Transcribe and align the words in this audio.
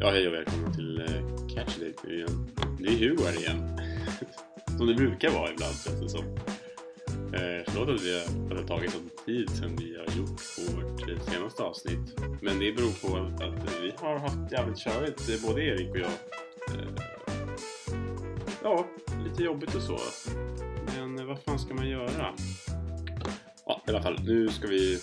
Ja, 0.00 0.10
hej 0.10 0.28
och 0.28 0.34
välkomna 0.34 0.72
till 0.72 1.00
uh, 1.00 1.46
Catch 1.48 1.76
Date 1.78 2.14
igen. 2.14 2.50
Det 2.78 2.88
är 2.88 2.98
Hugo 2.98 3.24
här 3.24 3.38
igen. 3.38 3.80
som 4.78 4.86
det 4.86 4.94
brukar 4.94 5.30
vara 5.30 5.50
ibland 5.50 5.74
känns 5.74 6.00
det 6.00 6.08
som. 6.08 6.24
Eh, 7.34 7.64
förlåt 7.66 7.88
att, 7.88 8.02
vi 8.02 8.14
har, 8.14 8.22
att 8.24 8.50
det 8.50 8.56
har 8.56 8.62
tagit 8.62 8.90
sån 8.90 9.10
tid 9.26 9.50
sen 9.50 9.76
vi 9.76 9.96
har 9.96 10.18
gjort 10.18 10.40
vårt 10.58 11.10
eh, 11.10 11.20
senaste 11.20 11.62
avsnitt. 11.62 12.20
Men 12.42 12.58
det 12.58 12.72
beror 12.72 13.08
på 13.08 13.16
att 13.44 13.82
vi 13.82 13.92
har 13.96 14.18
haft 14.18 14.52
jävligt 14.52 14.78
körigt, 14.78 15.42
både 15.46 15.62
Erik 15.62 15.90
och 15.90 15.98
jag. 15.98 16.10
ja, 18.62 18.86
lite 19.24 19.42
jobbigt 19.42 19.74
och 19.74 19.82
så. 19.82 19.98
Men 20.96 21.26
vad 21.26 21.38
fan 21.38 21.58
ska 21.58 21.74
man 21.74 21.88
göra? 21.88 22.34
Ja, 23.66 23.82
i 23.86 23.90
alla 23.90 24.02
fall. 24.02 24.20
Nu 24.24 24.48
ska 24.48 24.68
vi... 24.68 24.98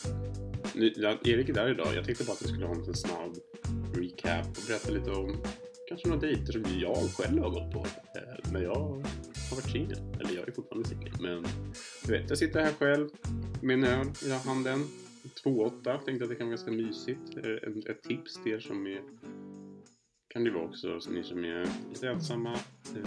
Nu, 0.74 0.88
Erik 1.24 1.50
är 1.50 1.54
där 1.54 1.72
idag. 1.72 1.88
Jag 1.96 2.06
tänkte 2.06 2.24
bara 2.24 2.34
att 2.34 2.42
vi 2.42 2.48
skulle 2.48 2.66
ha 2.66 2.74
en 2.74 2.80
liten 2.80 2.96
snabb 2.96 3.36
recap 4.24 4.48
och 4.48 4.64
berätta 4.68 4.92
lite 4.92 5.12
om 5.12 5.38
kanske 5.88 6.08
några 6.08 6.22
dejter 6.22 6.54
som 6.54 6.64
jag 6.80 6.96
själv 6.96 7.42
har 7.44 7.50
gått 7.50 7.72
på 7.72 7.80
eh, 7.80 8.52
Men 8.52 8.64
jag 8.64 8.76
har 8.76 9.56
varit 9.56 9.72
singel. 9.72 9.98
Eller 10.20 10.36
jag 10.36 10.48
är 10.48 10.52
fortfarande 10.52 10.90
singel. 10.90 11.14
Men 11.20 11.46
du 12.06 12.12
vet, 12.12 12.30
jag 12.30 12.38
sitter 12.38 12.62
här 12.62 12.74
själv 12.74 13.10
med 13.62 13.74
en 13.74 13.84
öl 13.84 14.08
i 14.26 14.32
handen. 14.32 14.84
2,8. 15.44 16.06
Tänkte 16.06 16.24
att 16.24 16.30
det 16.30 16.36
kan 16.36 16.48
vara 16.48 16.56
ganska 16.56 16.72
mysigt. 16.72 17.38
Eh, 17.38 17.92
ett 17.92 18.04
tips 18.04 18.44
till 18.44 18.52
er 18.52 18.60
som 18.60 18.88
är 18.88 19.02
kan 20.30 20.44
det 20.44 20.52
vara 20.52 20.64
också, 20.64 21.00
så 21.00 21.12
ni 21.12 21.24
som 21.24 21.46
är 21.46 21.68
lite 21.90 22.10
ensamma 22.10 22.54
eh, 22.54 22.98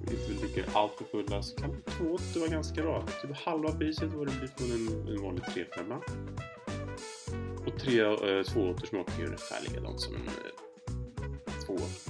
inte 0.00 0.28
vill 0.28 0.36
dricka 0.36 0.64
allt 0.72 0.92
för 0.92 1.04
fulla 1.04 1.42
så 1.42 1.56
kan 1.56 1.70
2,8 1.70 2.38
vara 2.38 2.50
ganska 2.50 2.82
bra. 2.82 3.06
Typ 3.22 3.36
halva 3.36 3.72
priset 3.72 4.12
vad 4.14 4.26
det 4.26 4.38
blir 4.38 4.48
från 4.48 4.70
en, 4.70 5.08
en 5.08 5.22
vanlig 5.22 5.42
3,5. 5.42 6.55
Tre, 7.80 8.00
eh, 8.00 8.42
två 8.42 8.60
åter 8.60 8.86
smakar 8.86 9.18
ju 9.18 9.26
ungefär 9.26 9.62
likadant 9.62 10.00
som 10.00 10.14
en 10.14 10.26
eh, 10.26 10.66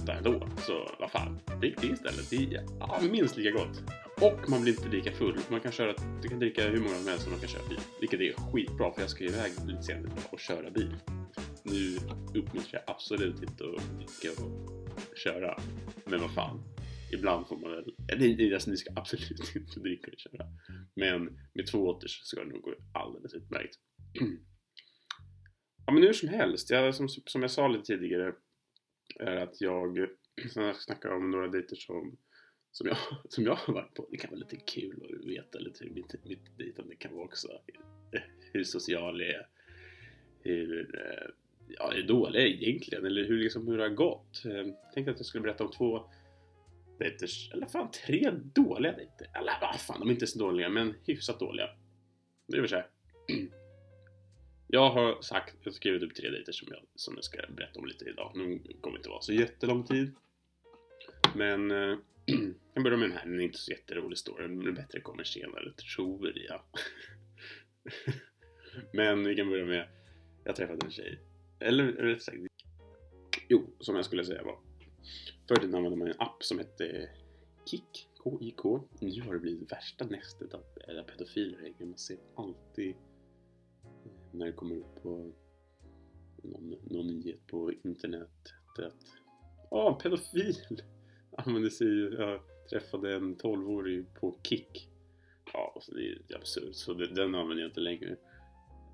där 0.06 0.14
ändå. 0.14 0.48
Så 0.58 0.91
vad 0.98 1.11
fan, 1.11 1.39
drick 1.61 1.81
det 1.81 1.86
istället. 1.86 2.31
Det 2.31 2.36
är 2.36 2.64
ja, 2.81 3.00
minst 3.11 3.36
lika 3.36 3.50
gott. 3.50 3.83
Och 4.20 4.50
man 4.50 4.62
blir 4.62 4.73
inte 4.73 4.89
lika 4.89 5.12
full. 5.12 5.39
Man 5.50 5.61
kan 5.61 5.73
köra, 5.73 5.95
du 6.23 6.28
kan 6.28 6.39
dricka 6.39 6.69
hur 6.69 6.81
många 6.81 6.95
som 6.95 7.08
helst 7.08 7.23
som 7.23 7.33
man 7.33 7.41
kan 7.41 7.48
köra 7.48 7.69
bil. 7.69 7.81
Vilket 8.00 8.20
är 8.20 8.33
skitbra 8.33 8.92
för 8.92 9.00
jag 9.00 9.11
ska 9.11 9.25
iväg 9.25 9.53
lite 9.67 9.83
senare 9.83 10.12
och 10.31 10.41
köra 10.41 10.70
bil. 10.70 10.97
Nu 11.62 11.97
uppmuntrar 12.41 12.73
jag 12.73 12.83
absolut 12.86 13.42
inte 13.42 13.64
att 13.64 13.98
dricka 13.98 14.42
och 14.42 15.17
köra. 15.17 15.58
Men 16.05 16.20
vad 16.20 16.34
fan. 16.34 16.62
Ibland 17.12 17.47
får 17.47 17.56
man 17.56 17.70
väl, 17.70 17.95
eller 18.12 18.55
alltså, 18.55 18.70
ni 18.70 18.77
ska 18.77 18.91
absolut 18.97 19.30
inte 19.56 19.80
dricka 19.80 20.11
och 20.12 20.19
köra. 20.19 20.47
Men 20.95 21.25
med 21.55 21.67
två 21.67 21.78
åters 21.89 22.20
så 22.20 22.27
ska 22.27 22.45
det 22.45 22.53
nog 22.53 22.62
gå 22.62 22.75
alldeles 22.92 23.34
utmärkt. 23.34 23.75
Ja 25.87 25.92
men 25.92 26.03
hur 26.03 26.12
som 26.12 26.29
helst, 26.29 26.70
jag, 26.70 26.95
som, 26.95 27.09
som 27.09 27.42
jag 27.42 27.51
sa 27.51 27.69
lite 27.69 27.84
tidigare 27.84 28.34
är 29.20 29.37
att 29.37 29.61
jag, 29.61 29.98
jag 30.55 30.77
snackar 30.77 31.09
om 31.09 31.31
några 31.31 31.48
dejter 31.48 31.77
som, 31.77 32.17
som, 32.73 32.87
jag, 32.87 32.97
som 33.29 33.45
jag 33.45 33.55
har 33.55 33.75
varit 33.75 33.95
på. 33.95 34.09
Det 34.11 34.17
kan 34.17 34.31
vara 34.31 34.41
lite 34.41 34.57
kul 34.57 35.19
att 35.20 35.29
veta 35.29 35.59
lite 35.59 35.84
hur 35.84 35.91
mitt, 35.91 36.25
mitt 36.25 36.59
dejtande 36.59 36.97
kan 36.97 37.14
vara 37.14 37.25
också. 37.25 37.48
Hur 38.53 38.64
social 38.64 39.20
jag 39.20 39.31
är. 39.31 39.48
Hur, 40.41 41.01
eh, 41.01 41.29
ja, 41.69 41.92
är 41.92 42.03
dålig 42.03 42.41
jag 42.41 42.47
är 42.47 42.51
egentligen 42.51 43.07
eller 43.07 43.25
hur, 43.25 43.39
liksom, 43.39 43.69
hur 43.69 43.77
det 43.77 43.83
har 43.83 43.91
gått. 43.91 44.42
Jag 44.45 44.92
tänkte 44.95 45.11
att 45.11 45.19
jag 45.19 45.27
skulle 45.27 45.42
berätta 45.42 45.64
om 45.64 45.70
två 45.70 46.11
dejter, 46.98 47.29
eller 47.53 47.67
fan 47.67 47.91
tre 47.91 48.31
dåliga 48.55 48.92
dejter. 48.92 49.27
Eller 49.34 49.53
vad 49.61 49.81
fan, 49.81 50.01
de 50.01 50.09
är 50.09 50.12
inte 50.12 50.27
så 50.27 50.39
dåliga 50.39 50.69
men 50.69 50.95
hyfsat 51.05 51.41
dåliga. 51.41 51.69
Det 52.48 52.57
är 52.57 52.61
väl 52.61 52.70
såhär. 52.70 52.87
Jag 54.69 54.91
har 54.91 55.22
sagt, 55.22 55.56
jag 55.61 55.70
har 55.70 55.75
skrivit 55.75 56.02
upp 56.02 56.14
tre 56.14 56.30
dejter 56.30 56.52
som 56.52 56.68
jag, 56.70 56.83
som 56.95 57.14
jag 57.14 57.24
ska 57.24 57.39
berätta 57.48 57.79
om 57.79 57.86
lite 57.86 58.05
idag. 58.05 58.33
Nu 58.35 58.61
kommer 58.80 58.96
det 58.96 58.98
inte 58.98 59.08
vara 59.08 59.20
så 59.20 59.33
jättelång 59.33 59.85
tid. 59.85 60.14
Men 61.35 61.70
eh, 61.70 61.98
jag 62.74 62.85
börjar 62.85 62.98
med 62.98 63.11
den 63.11 63.18
här, 63.18 63.27
den 63.27 63.40
är 63.40 63.45
inte 63.45 63.58
så 63.58 63.70
jätterolig 63.70 64.18
story. 64.18 64.48
Den 64.48 64.74
bättre 64.74 65.01
kommer 65.01 65.24
senare, 65.24 65.73
tror 65.73 66.33
jag. 66.35 66.63
Men 68.92 69.24
vi 69.24 69.36
kan 69.36 69.51
börja 69.51 69.64
med, 69.64 69.89
jag 70.45 70.57
träffade 70.57 70.86
en 70.86 70.90
tjej. 70.90 71.20
Eller 71.61 71.85
rätt 71.85 72.23
sagt, 72.23 72.39
jo, 73.48 73.70
som 73.80 73.96
jag 73.96 74.05
skulle 74.05 74.24
säga 74.24 74.42
var. 74.42 74.58
Förr 75.48 75.57
tiden 75.57 75.74
använde 75.74 75.98
man 75.98 76.08
en 76.08 76.14
app 76.19 76.45
som 76.45 76.58
hette 76.58 77.11
Kik, 77.70 78.08
K-I-K. 78.19 78.89
Nu 79.01 79.20
har 79.20 79.33
det 79.33 79.40
blivit 79.40 79.73
värsta 79.73 80.07
nästet 80.07 80.55
av 80.55 80.63
pedofiler. 81.07 81.74
Man 81.79 81.98
ser 81.98 82.19
alltid 82.35 82.95
när 84.39 84.47
det 84.47 84.52
kommer 84.52 84.77
upp 84.77 85.02
på 85.02 85.33
någon, 86.42 86.74
någon 86.91 87.07
nyhet 87.07 87.47
på 87.47 87.73
internet 87.85 88.30
att 88.79 89.17
Ja, 89.70 89.91
oh, 89.91 89.98
pedofil 89.98 90.57
använder 91.36 91.70
sig 91.70 92.14
Jag 92.14 92.41
träffade 92.70 93.14
en 93.14 93.36
12-årig 93.36 94.14
på 94.14 94.39
Kik. 94.42 94.89
Ja, 95.52 95.79
så 95.80 95.95
det 95.95 96.08
är 96.08 96.36
absurt. 96.36 96.75
Så 96.75 96.95
det, 96.95 97.14
den 97.14 97.35
använder 97.35 97.63
jag 97.63 97.70
inte 97.70 97.80
längre. 97.80 98.17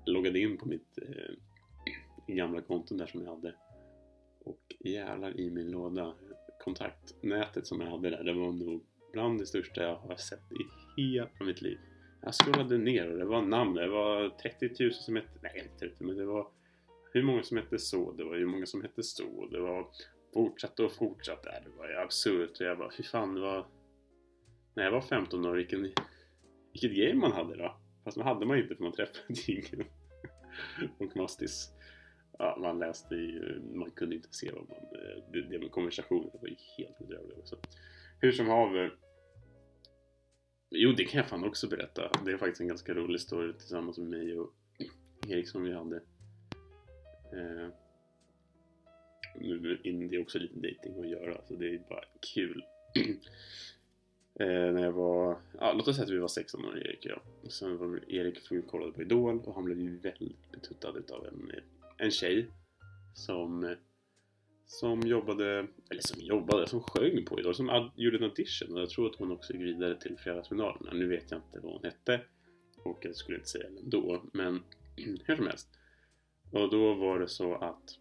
Jag 0.05 0.13
loggade 0.13 0.39
in 0.39 0.57
på 0.57 0.67
mitt 0.67 0.97
eh, 0.97 1.35
gamla 2.35 2.61
konto 2.61 2.95
där 2.95 3.05
som 3.05 3.21
jag 3.21 3.35
hade. 3.35 3.55
Och 4.39 4.75
jävlar 4.79 5.39
i 5.39 5.51
min 5.51 5.71
låda. 5.71 6.13
Kontaktnätet 6.63 7.67
som 7.67 7.81
jag 7.81 7.87
hade 7.87 8.09
där, 8.09 8.23
det 8.23 8.33
var 8.33 8.51
nog 8.51 8.85
bland 9.11 9.39
det 9.39 9.45
största 9.45 9.83
jag 9.83 9.95
har 9.95 10.15
sett 10.15 10.51
i 10.51 11.01
hela 11.01 11.45
mitt 11.45 11.61
liv. 11.61 11.77
Jag 12.25 12.33
scrollade 12.33 12.77
ner 12.77 13.11
och 13.11 13.17
det 13.17 13.25
var 13.25 13.41
namn. 13.41 13.73
Det 13.73 13.87
var 13.87 14.29
30 14.29 14.83
000 14.83 14.93
som 14.93 15.15
hette... 15.15 15.29
Nej, 15.41 15.61
inte 15.63 15.89
30 15.89 16.03
men 16.03 16.17
det 16.17 16.25
var 16.25 16.47
hur 17.13 17.23
många 17.23 17.43
som 17.43 17.57
hette 17.57 17.79
så. 17.79 18.11
Det 18.11 18.23
var 18.23 18.35
hur 18.35 18.45
många 18.45 18.65
som 18.65 18.81
hette 18.81 19.03
så. 19.03 19.47
Det 19.51 19.59
var 19.59 19.87
fortsatt 20.33 20.79
och 20.79 20.91
fortsatt. 20.91 21.43
Det 21.43 21.69
var 21.77 21.89
ju 21.89 21.95
absurt. 21.95 22.59
Och 22.59 22.65
jag 22.65 22.77
bara, 22.77 22.91
fy 22.97 23.03
fan, 23.03 23.35
det 23.35 23.41
var... 23.41 23.67
När 24.73 24.83
jag 24.83 24.91
var 24.91 25.01
15 25.01 25.45
år, 25.45 25.55
vilken... 25.55 25.93
Vilket 26.73 26.95
game 26.95 27.21
man 27.21 27.31
hade 27.31 27.55
då. 27.55 27.77
Fast 28.03 28.17
det 28.17 28.23
hade 28.23 28.45
man 28.45 28.57
inte 28.57 28.75
för 28.75 28.83
man 28.83 28.93
träffade 28.93 29.33
ingen. 29.47 29.87
och 30.97 31.17
Mastis. 31.17 31.71
Ja, 32.39 32.57
man 32.61 32.79
läste 32.79 33.15
ju, 33.15 33.61
man 33.73 33.91
kunde 33.91 34.15
inte 34.15 34.27
se 34.31 34.51
vad 34.51 34.69
man... 34.69 34.77
Eh, 34.77 35.23
det, 35.31 35.41
det 35.41 35.59
med 35.59 35.71
konversationen 35.71 36.29
var 36.41 36.47
ju 36.47 36.55
helt 36.77 36.97
bedrövligt 36.97 37.37
också. 37.37 37.57
Hur 38.19 38.31
som 38.31 38.47
haver 38.47 38.93
Jo, 40.75 40.91
det 40.91 41.05
kan 41.05 41.17
jag 41.17 41.27
fan 41.27 41.43
också 41.43 41.67
berätta. 41.67 42.11
Det 42.25 42.31
är 42.31 42.37
faktiskt 42.37 42.61
en 42.61 42.67
ganska 42.67 42.93
rolig 42.93 43.21
story 43.21 43.53
tillsammans 43.53 43.97
med 43.97 44.07
mig 44.07 44.37
och 44.37 44.53
Erik 45.27 45.47
som 45.47 45.63
vi 45.63 45.73
hade. 45.73 45.95
Eh, 47.33 47.67
det 49.39 50.15
är 50.15 50.21
också 50.21 50.39
lite 50.39 50.55
dating 50.55 50.99
att 50.99 51.09
göra, 51.09 51.41
så 51.47 51.55
det 51.55 51.75
är 51.75 51.79
bara 51.89 52.03
kul. 52.33 52.63
eh, 54.39 54.73
när 54.73 54.83
jag 54.83 54.91
var, 54.91 55.37
ja, 55.59 55.73
låt 55.73 55.87
oss 55.87 55.95
säga 55.95 56.05
att 56.05 56.11
vi 56.11 56.17
var 56.17 56.27
16 56.27 56.65
år, 56.65 56.77
Erik 56.77 57.05
och 57.05 57.11
jag. 57.11 57.51
Sen 57.51 57.77
var 57.77 58.11
Erik 58.11 58.67
kollade 58.67 58.91
på 58.91 59.01
Idol 59.01 59.39
och 59.39 59.55
han 59.55 59.63
blev 59.63 59.79
ju 59.79 59.97
väldigt 59.97 60.51
betuttad 60.51 60.97
utav 60.97 61.27
en, 61.27 61.51
en 61.97 62.11
tjej 62.11 62.47
som 63.13 63.75
som 64.79 65.01
jobbade, 65.01 65.67
eller 65.89 66.01
som 66.01 66.21
jobbade, 66.21 66.67
som 66.67 66.81
sjöng 66.81 67.25
på 67.25 67.39
Idol, 67.39 67.55
som 67.55 67.91
gjorde 67.95 68.17
en 68.17 68.23
audition 68.23 68.73
och 68.73 68.81
jag 68.81 68.89
tror 68.89 69.09
att 69.09 69.15
hon 69.15 69.31
också 69.31 69.53
gick 69.53 69.61
vidare 69.61 69.99
till 69.99 70.17
fredagsfinalerna. 70.17 70.93
Nu 70.93 71.07
vet 71.07 71.31
jag 71.31 71.37
inte 71.37 71.59
vad 71.59 71.73
hon 71.73 71.83
hette 71.83 72.21
och 72.83 72.97
jag 73.01 73.15
skulle 73.15 73.37
inte 73.37 73.49
säga 73.49 73.67
ändå, 73.67 74.23
men 74.33 74.63
hur 75.25 75.35
som 75.35 75.47
helst. 75.47 75.67
Och 76.51 76.69
då 76.69 76.93
var 76.93 77.19
det 77.19 77.27
så 77.27 77.55
att 77.55 77.99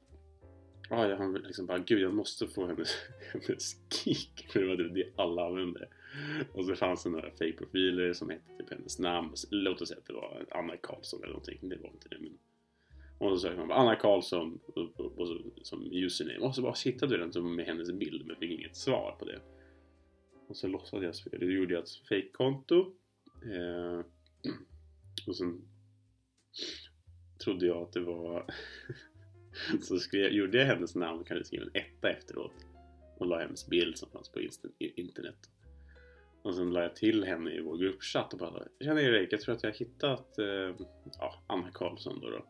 ah, 0.90 1.06
jag 1.06 1.42
liksom 1.42 1.66
bara, 1.66 1.78
gud 1.78 2.00
jag 2.00 2.14
måste 2.14 2.46
få 2.46 2.66
hennes, 2.66 2.88
hennes 3.32 3.76
kick, 3.90 4.46
för 4.52 4.60
det 4.60 4.66
var 4.66 4.76
typ 4.76 4.94
det 4.94 5.22
alla 5.22 5.46
använde. 5.46 5.88
Och 6.52 6.64
så 6.64 6.74
fanns 6.74 7.02
det 7.02 7.10
några 7.10 7.30
fake-profiler 7.30 8.12
som 8.12 8.30
hette 8.30 8.56
typ 8.58 8.70
hennes 8.70 8.98
namn, 8.98 9.34
låt 9.50 9.80
oss 9.80 9.88
säga 9.88 9.98
att 9.98 10.06
det 10.06 10.12
var 10.12 10.46
Anna 10.50 10.76
Karlsson 10.76 11.20
eller 11.22 11.32
någonting, 11.32 11.68
det 11.68 11.76
var 11.76 11.88
inte 11.88 12.08
det 12.08 12.18
men 12.20 12.38
och 13.22 13.30
så 13.30 13.38
söker 13.38 13.58
man 13.58 13.69
på 13.69 13.74
Anna 13.74 13.96
Karlsson 13.96 14.60
och, 14.66 15.00
och, 15.00 15.28
som 15.62 15.92
username. 15.92 16.38
Och 16.38 16.54
så 16.54 16.62
bara 16.62 16.74
hittade 16.84 17.16
du 17.16 17.26
den 17.26 17.54
med 17.54 17.66
hennes 17.66 17.92
bild 17.92 18.26
men 18.26 18.36
fick 18.36 18.50
inget 18.50 18.76
svar 18.76 19.16
på 19.19 19.24
det. 19.24 19.40
Och 20.48 20.56
så 20.56 20.69
låtsades 20.69 21.04
jag 21.04 21.14
spela. 21.14 21.38
Det 21.38 21.52
gjorde 21.52 21.74
jag 21.74 21.82
ett 21.82 22.06
fejkkonto 22.08 22.92
Eh, 23.44 24.04
och 25.26 25.36
sen 25.36 25.62
trodde 27.44 27.66
jag 27.66 27.76
att 27.76 27.92
det 27.92 28.00
var... 28.00 28.46
så 29.82 29.98
skrev, 29.98 30.32
gjorde 30.32 30.58
jag 30.58 30.66
hennes 30.66 30.94
namn 30.94 31.20
och 31.20 31.26
kanske 31.26 31.44
skrev 31.44 31.62
en 31.62 31.82
etta 31.82 32.10
efteråt. 32.10 32.66
Och 33.18 33.26
la 33.26 33.38
hennes 33.38 33.68
bild 33.68 33.98
som 33.98 34.10
fanns 34.10 34.28
på 34.28 34.40
internet. 34.78 35.50
Och 36.42 36.54
sen 36.54 36.72
la 36.72 36.82
jag 36.82 36.96
till 36.96 37.25
henne 37.25 37.50
i 37.50 37.60
vår 37.60 37.76
gruppchatt 37.78 38.32
och 38.32 38.38
bara 38.38 38.62
Tjena 38.80 39.02
Erik, 39.02 39.32
jag 39.32 39.40
tror 39.40 39.54
att 39.54 39.62
jag 39.62 39.70
har 39.70 39.78
hittat 39.78 40.38
eh, 40.38 40.86
ja, 41.18 41.44
Anna 41.46 41.70
Karlsson 41.70 42.20
då. 42.20 42.30
då. 42.30 42.46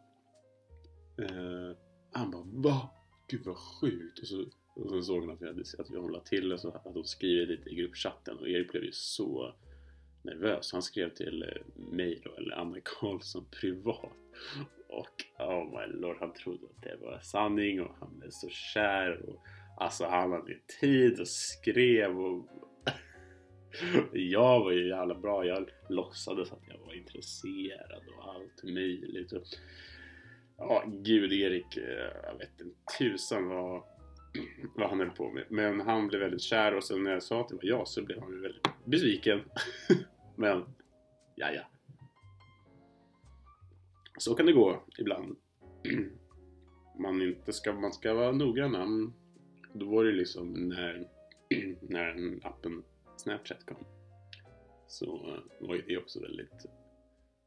Eh, 1.19 1.76
han 2.12 2.31
bara 2.31 2.44
va? 2.44 2.91
Gud 3.29 3.44
vad 3.44 3.56
sjukt. 3.56 4.19
Och, 4.19 4.26
så, 4.26 4.44
och 4.75 4.91
sen 4.91 5.03
såg 5.03 5.20
han 5.25 5.31
att 5.31 5.43
vi, 5.43 5.47
hade, 5.47 5.62
att 5.79 5.91
vi 5.91 5.97
hållit 5.99 6.25
till 6.25 6.53
och 6.53 6.61
så 6.61 6.70
hade 6.70 6.99
hon 6.99 7.05
skrivit 7.05 7.49
lite 7.49 7.70
i 7.70 7.75
gruppchatten 7.75 8.38
och 8.38 8.49
Erik 8.49 8.73
blev 8.73 8.85
ju 8.85 8.93
så 8.93 9.55
nervös. 10.23 10.73
Han 10.73 10.82
skrev 10.82 11.14
till 11.14 11.43
eh, 11.43 11.82
mig 11.93 12.20
då, 12.25 12.35
eller 12.35 12.55
Anna 12.55 12.81
Karlsson 12.85 13.44
privat 13.61 14.12
Och 14.88 15.25
oh 15.38 15.64
my 15.64 16.00
lord, 16.00 16.17
han 16.20 16.32
trodde 16.32 16.67
att 16.67 16.82
det 16.82 16.97
var 17.00 17.20
sanning 17.20 17.81
och 17.81 17.97
han 18.00 18.19
blev 18.19 18.31
så 18.31 18.49
kär. 18.49 19.23
Och, 19.29 19.43
alltså 19.79 20.05
han 20.05 20.32
hade 20.32 20.59
tid 20.81 21.20
och 21.20 21.29
skrev 21.29 22.20
och 22.20 22.49
jag 24.12 24.61
var 24.61 24.73
ju 24.73 24.88
jävla 24.88 25.14
bra. 25.14 25.44
Jag 25.47 25.70
låtsades 25.88 26.53
att 26.53 26.69
jag 26.69 26.79
var 26.79 26.94
intresserad 26.94 28.03
och 28.17 28.35
allt 28.35 28.62
möjligt. 28.64 29.32
Ja, 30.69 30.85
gud 30.87 31.32
Erik, 31.32 31.76
eh, 31.76 32.11
jag 32.23 32.38
vet 32.38 32.61
inte 32.61 32.76
tusan 32.99 33.49
vad, 33.49 33.82
vad 34.75 34.88
han 34.88 34.99
höll 34.99 35.11
på 35.11 35.31
med. 35.31 35.44
Men 35.49 35.81
han 35.81 36.09
blev 36.09 36.20
väldigt 36.20 36.43
kär 36.43 36.75
och 36.75 36.85
sen 36.85 37.03
när 37.03 37.11
jag 37.11 37.23
sa 37.23 37.41
att 37.41 37.49
det 37.49 37.55
var 37.55 37.64
jag 37.64 37.88
så 37.88 38.05
blev 38.05 38.20
han 38.20 38.43
väldigt 38.43 38.69
besviken. 38.85 39.41
Men, 40.37 40.64
ja 41.35 41.50
ja. 41.50 41.62
Så 44.19 44.35
kan 44.35 44.47
det 44.47 44.53
gå 44.53 44.82
ibland. 44.99 45.37
Man 46.99 47.23
inte 47.23 47.53
ska, 47.53 47.73
man 47.73 47.93
ska 47.93 48.14
vara 48.14 48.32
noggrann. 48.32 48.75
Mm, 48.75 49.12
då 49.73 49.87
var 49.87 50.05
det 50.05 50.12
liksom 50.12 50.69
när, 50.69 51.09
när 51.81 52.38
appen 52.43 52.82
Snapchat 53.17 53.67
kom. 53.67 53.85
Så 54.87 55.14
eh, 55.14 55.67
var 55.69 55.75
ju 55.75 55.82
det 55.82 55.99
också 55.99 56.20
väldigt 56.20 56.67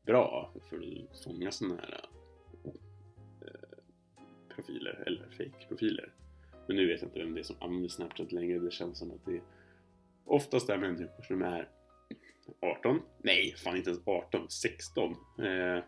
bra 0.06 0.54
för 0.70 0.78
att 0.78 1.24
fånga 1.24 1.52
sådana 1.52 1.76
här 1.76 1.94
eh, 2.04 2.15
profiler, 4.56 5.04
eller 5.08 5.30
fake-profiler. 5.38 6.14
Men 6.68 6.78
nu 6.78 6.88
vet 6.88 7.02
jag 7.02 7.10
inte 7.10 7.20
vem 7.20 7.34
det 7.34 7.42
är 7.42 7.44
som 7.44 7.56
använder 7.60 7.90
Snapchat 7.90 8.32
längre. 8.32 8.60
Det 8.60 8.72
känns 8.72 8.98
som 8.98 9.12
att 9.12 9.26
det 9.26 9.42
oftast 10.26 10.70
är 10.70 10.78
människor 10.78 11.24
som 11.28 11.42
är 11.42 11.70
18. 12.62 13.02
Nej, 13.18 13.56
fan 13.58 13.78
inte 13.78 13.90
ens 13.90 14.08
18, 14.08 14.50
16. 14.50 15.12
Eh, 15.12 15.84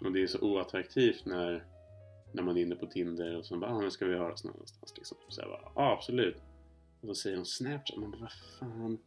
och 0.00 0.12
det 0.12 0.22
är 0.22 0.26
så 0.26 0.40
oattraktivt 0.40 1.26
när, 1.26 1.64
när 2.32 2.42
man 2.42 2.56
är 2.56 2.62
inne 2.62 2.76
på 2.76 2.86
Tinder 2.86 3.36
och 3.36 3.46
så 3.46 3.58
bara, 3.58 3.70
ah, 3.70 3.80
nu 3.80 3.90
ska 3.90 4.06
vi 4.06 4.16
höras 4.16 4.44
någonstans 4.44 4.94
liksom. 4.96 5.18
Så 5.28 5.40
jag 5.40 5.48
bara, 5.48 5.72
ah, 5.74 5.92
absolut. 5.92 6.36
Och 7.00 7.08
så 7.08 7.14
säger 7.14 7.36
de 7.36 7.44
Snapchat, 7.44 7.98
man 7.98 8.10
bara, 8.10 8.20
vad 8.20 8.32
fan. 8.58 8.98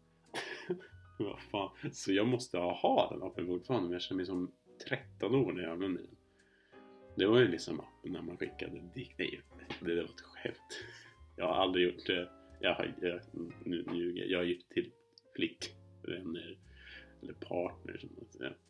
vad 1.20 1.40
fan. 1.40 1.94
Så 1.94 2.14
jag 2.14 2.28
måste 2.28 2.58
ha 2.58 3.10
den 3.12 3.24
appen 3.24 3.48
fortfarande, 3.48 3.88
men 3.88 3.94
jag 3.94 4.02
känner 4.02 4.18
mig 4.18 4.25
som 4.25 4.52
13 4.88 5.36
år 5.36 5.54
när 5.54 5.64
jag 5.64 5.72
använder 5.72 6.02
den. 6.02 6.16
Det 7.16 7.25
var 7.25 7.40
ju 7.40 7.48
liksom 7.48 7.78
bara 7.78 7.93
när 8.10 8.22
man 8.22 8.38
skickade 8.38 8.80
dikt. 8.96 9.20
Nej, 9.20 9.42
det 9.80 9.96
var 9.96 10.04
ett 10.04 10.22
skämt. 10.22 10.84
Jag 11.36 11.48
har 11.48 11.54
aldrig 11.54 11.86
gjort 11.86 12.06
det. 12.06 12.30
Jag 12.60 12.74
har, 12.74 12.94
jag, 13.02 13.20
nu 13.66 13.86
ljuger 13.94 14.26
jag. 14.26 14.40
har 14.40 14.46
gift 14.46 14.70
till 14.70 14.92
flickvänner 15.36 16.58
eller 17.22 17.34
partner 17.34 17.98
som 17.98 18.10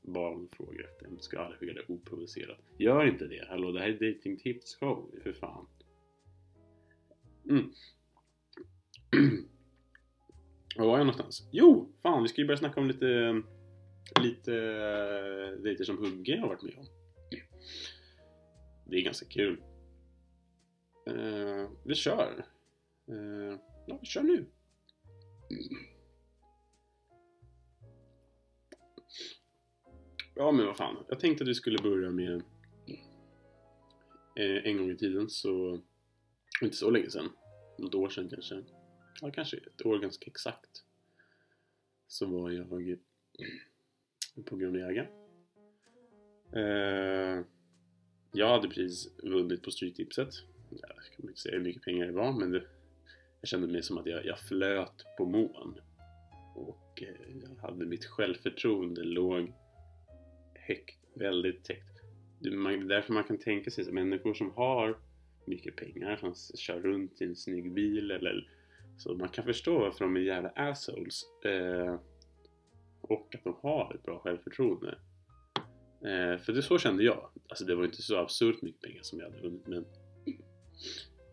barn 0.02 0.48
frågar 0.52 0.84
efter. 0.84 1.08
Jag 1.10 1.24
ska 1.24 1.40
aldrig 1.40 1.60
skicka 1.60 1.74
det 1.74 1.94
oprovocerat. 1.94 2.60
Gör 2.78 3.06
inte 3.06 3.28
det. 3.28 3.46
Hallå, 3.50 3.72
det 3.72 3.80
här 3.80 3.90
är 3.90 4.14
dating 4.14 4.38
tips 4.38 4.76
show 4.76 5.12
för 5.24 5.34
fan. 5.34 5.68
Mm. 7.50 7.72
Var 10.76 10.86
var 10.86 10.98
jag 10.98 11.06
någonstans? 11.06 11.50
Jo! 11.52 11.94
Fan, 12.02 12.24
vi 12.24 12.30
ska 12.30 12.42
ju 12.42 12.48
börja 12.48 12.58
snacka 12.58 12.80
om 12.80 12.88
lite 12.88 13.42
lite 14.22 14.54
eh, 14.54 15.64
dejter 15.64 15.84
som 15.84 15.98
Hugge 15.98 16.40
har 16.40 16.48
varit 16.48 16.62
med 16.62 16.78
om. 16.78 16.86
Det 18.86 18.98
är 18.98 19.02
ganska 19.02 19.26
kul. 19.26 19.64
Uh, 21.10 21.70
vi 21.86 21.96
kör. 21.96 22.46
Uh, 23.10 23.58
ja, 23.88 23.98
vi 24.02 24.06
kör 24.06 24.24
nu. 24.24 24.46
Ja 30.36 30.52
men 30.52 30.66
vad 30.66 30.78
fan. 30.78 31.06
Jag 31.10 31.20
tänkte 31.20 31.44
att 31.44 31.50
vi 31.50 31.56
skulle 31.56 31.78
börja 31.84 32.10
med 32.10 32.44
eh, 34.36 34.66
en 34.66 34.78
gång 34.78 34.90
i 34.90 34.98
tiden 34.98 35.30
så, 35.30 35.82
inte 36.62 36.76
så 36.76 36.90
länge 36.90 37.10
sedan, 37.10 37.30
något 37.78 37.96
år 37.96 38.10
sedan 38.10 38.30
kanske, 38.30 38.64
ja 39.22 39.32
kanske 39.32 39.58
ett 39.58 39.86
år 39.86 40.00
ganska 40.00 40.26
exakt, 40.26 40.84
så 42.08 42.26
var 42.26 42.52
jag 42.52 42.90
eh, 42.90 42.98
på 44.46 44.56
Gröna 44.56 44.80
Jägaren. 44.80 45.08
Eh, 46.54 47.46
jag 48.34 48.50
hade 48.50 48.68
precis 48.68 49.08
vunnit 49.24 49.64
på 49.64 49.72
Stryktipset. 49.72 50.30
Jag 50.70 50.90
kan 50.90 51.30
inte 51.30 51.40
säga 51.40 51.58
hur 51.58 51.64
mycket 51.64 51.84
pengar 51.84 52.06
det 52.06 52.12
var 52.12 52.32
men 52.32 52.52
det, 52.52 52.64
jag 53.42 53.48
kände 53.48 53.68
mig 53.68 53.84
som 53.84 53.98
att 53.98 54.06
jag, 54.06 54.26
jag 54.26 54.40
flöt 54.40 55.06
på 55.18 55.26
mån. 55.26 55.80
Och 56.56 57.04
eh, 57.04 57.38
jag 57.44 57.70
hade 57.70 57.86
mitt 57.86 58.06
självförtroende 58.06 59.04
låg 59.04 59.54
högt, 60.56 61.00
väldigt 61.14 61.68
högt. 61.68 62.02
Det 62.40 62.50
är 62.50 62.88
därför 62.88 63.14
man 63.14 63.24
kan 63.24 63.38
tänka 63.38 63.72
sig 63.72 63.82
att 63.88 63.94
människor 63.94 64.34
som 64.34 64.52
har 64.52 64.98
mycket 65.46 65.76
pengar, 65.76 66.16
som 66.16 66.34
kör 66.58 66.80
runt 66.80 67.22
i 67.22 67.26
en 67.26 67.36
snygg 67.36 67.74
bil 67.74 68.12
eller 68.12 68.50
så 68.98 69.16
man 69.16 69.30
kan 69.30 69.46
förstå 69.46 69.80
varför 69.80 70.06
de 70.06 70.16
är 70.16 70.22
jävla 70.22 70.50
assholes. 70.50 71.24
Eh, 71.46 72.00
och 73.02 73.36
att 73.36 73.44
de 73.44 73.56
har 73.62 73.96
ett 73.96 74.04
bra 74.04 74.20
självförtroende. 74.20 74.98
Eh, 76.06 76.38
för 76.38 76.54
det 76.54 76.62
så 76.62 76.78
kände 76.78 77.04
jag. 77.04 77.30
Alltså 77.54 77.66
det 77.66 77.76
var 77.76 77.86
inte 77.86 78.02
så 78.02 78.18
absurt 78.18 78.62
mycket 78.62 78.82
pengar 78.82 79.02
som 79.04 79.20
jag 79.20 79.26
hade 79.26 79.42
vunnit 79.42 79.68
men 79.68 79.86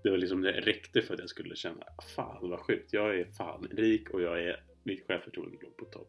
det 0.02 0.10
var 0.10 0.18
liksom, 0.18 0.42
det 0.42 0.52
räckte 0.52 1.02
för 1.02 1.14
att 1.14 1.20
jag 1.20 1.28
skulle 1.28 1.56
känna 1.56 1.84
Fan 2.16 2.50
vad 2.50 2.60
sjukt, 2.60 2.92
jag 2.92 3.20
är 3.20 3.24
fan 3.24 3.68
rik 3.70 4.10
och 4.10 4.22
jag 4.22 4.44
är, 4.44 4.64
mitt 4.82 5.06
självförtroende 5.06 5.58
låg 5.62 5.76
på 5.76 5.84
topp. 5.84 6.08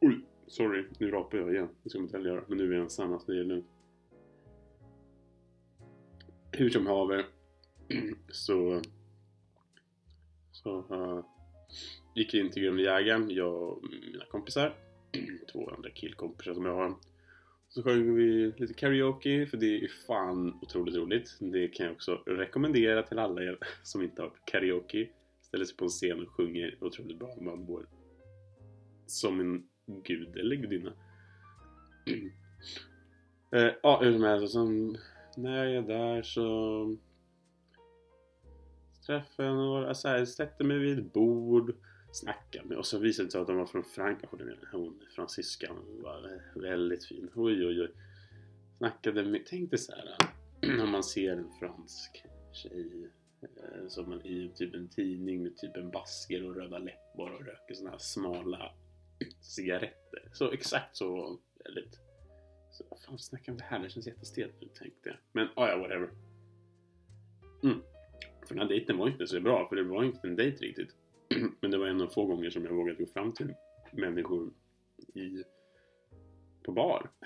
Oj! 0.00 0.20
Sorry, 0.46 0.84
nu 0.98 1.10
rapar 1.10 1.38
jag 1.38 1.54
igen. 1.54 1.68
Det 1.82 1.90
ska 1.90 1.98
man 1.98 2.06
inte 2.06 2.16
heller 2.16 2.30
göra. 2.30 2.44
Men 2.48 2.58
nu 2.58 2.68
är 2.68 2.72
jag 2.72 2.82
ensam, 2.82 3.12
alltså 3.12 3.32
det 3.32 3.40
är 3.40 3.44
lugnt. 3.44 3.66
Hur 6.52 6.70
som 6.70 6.86
haver 6.86 7.24
så, 8.28 8.82
så 10.52 10.78
uh, 10.78 11.24
gick 12.14 12.34
jag 12.34 12.44
in 12.44 12.50
till 12.50 12.62
Gröna 12.62 12.80
Jägaren, 12.80 13.30
jag 13.30 13.62
och 13.62 13.82
mina 14.12 14.24
kompisar. 14.24 14.76
Två 15.52 15.70
andra 15.70 15.90
killkompisar 15.90 16.54
som 16.54 16.66
jag 16.66 16.74
har. 16.74 17.11
Så 17.74 17.82
sjöng 17.82 18.14
vi 18.14 18.52
lite 18.56 18.74
karaoke, 18.74 19.46
för 19.46 19.56
det 19.56 19.84
är 19.84 19.88
fan 20.06 20.58
otroligt 20.62 20.94
roligt. 20.94 21.36
Det 21.40 21.68
kan 21.68 21.86
jag 21.86 21.92
också 21.92 22.14
rekommendera 22.26 23.02
till 23.02 23.18
alla 23.18 23.42
er 23.42 23.58
som 23.82 24.02
inte 24.02 24.22
har 24.22 24.32
karaoke. 24.44 25.08
Ställer 25.42 25.64
sig 25.64 25.76
på 25.76 25.84
en 25.84 25.90
scen 25.90 26.20
och 26.20 26.28
sjunger 26.28 26.78
otroligt 26.80 27.18
bra. 27.18 27.36
Man 27.40 27.64
mår 27.64 27.86
som 29.06 29.40
en 29.40 29.68
gud 30.04 30.36
eller 30.36 30.56
gudinna. 30.56 30.92
eh, 33.52 33.70
ja, 33.82 34.00
hur 34.02 34.12
som 34.12 34.22
helst. 34.22 34.52
Sen 34.52 34.98
när 35.36 35.64
jag 35.64 35.74
är 35.74 35.82
där 35.82 36.22
så 36.22 36.96
träffade 39.06 39.48
jag 39.48 39.56
några, 39.56 39.94
så 39.94 40.08
här, 40.08 40.24
sätter 40.24 40.64
mig 40.64 40.78
vid 40.78 40.98
ett 40.98 41.12
bord, 41.12 41.74
Snacka 42.12 42.62
med 42.64 42.78
och 42.78 42.86
så 42.86 42.98
visade 42.98 43.26
det 43.26 43.32
sig 43.32 43.40
att 43.40 43.46
de 43.46 43.56
var 43.56 43.66
från 43.66 43.84
Frankrike. 43.84 44.56
Hon, 44.72 45.00
fransyskan, 45.14 45.76
var 46.02 46.42
väldigt 46.54 47.04
fin. 47.04 47.30
Oj, 47.34 47.66
oj, 47.66 47.82
oj. 47.82 47.90
Snackade 48.78 49.24
med, 49.24 49.46
tänkte 49.46 49.78
så 49.78 49.92
här 49.92 50.16
om 50.82 50.90
man 50.90 51.04
ser 51.04 51.32
en 51.32 51.50
fransk 51.60 52.24
tjej 52.52 53.10
eh, 53.42 53.88
som 53.88 54.08
man 54.08 54.26
i 54.26 54.52
typ 54.54 54.74
en 54.74 54.88
tidning 54.88 55.42
med 55.42 55.56
typ 55.56 55.76
en 55.76 55.90
basker 55.90 56.48
och 56.48 56.56
röda 56.56 56.78
läppar 56.78 57.30
och 57.30 57.46
röker 57.46 57.74
såna 57.74 57.90
här 57.90 57.98
smala 57.98 58.72
cigaretter. 59.40 60.30
Så 60.32 60.52
exakt 60.52 60.96
så 60.96 61.38
väldigt... 61.64 62.00
Så 62.70 62.84
vad 62.90 63.00
fan 63.00 63.18
snackar 63.18 63.52
om 63.52 63.58
det 63.58 63.64
här? 63.64 63.78
Det 63.78 63.90
känns 63.90 64.06
jättestelt 64.06 64.54
nu 64.60 64.68
tänkte 64.68 65.08
jag. 65.08 65.18
Men 65.32 65.48
ah, 65.56 65.68
ja, 65.68 65.76
whatever. 65.76 66.10
Mm. 67.62 67.82
För 68.46 68.54
den 68.54 68.58
här 68.58 68.68
dejten 68.68 68.98
var 68.98 69.08
inte 69.08 69.26
så 69.26 69.40
bra, 69.40 69.68
för 69.68 69.76
det 69.76 69.82
var 69.82 70.04
inte 70.04 70.28
en 70.28 70.36
dejt 70.36 70.64
riktigt. 70.64 70.96
Men 71.60 71.70
det 71.70 71.78
var 71.78 71.86
en 71.86 72.00
av 72.00 72.06
få 72.06 72.26
gånger 72.26 72.50
som 72.50 72.64
jag 72.64 72.72
vågade 72.72 73.04
gå 73.04 73.06
fram 73.06 73.32
till 73.32 73.54
människor 73.92 74.50
i... 75.14 75.44
på 76.62 76.72
bar. 76.72 77.10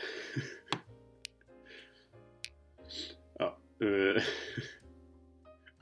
ja. 3.39 3.59
Uh, 3.83 4.23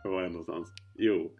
var 0.04 0.10
var 0.10 0.22
jag 0.22 0.32
någonstans? 0.32 0.68
Jo. 0.94 1.36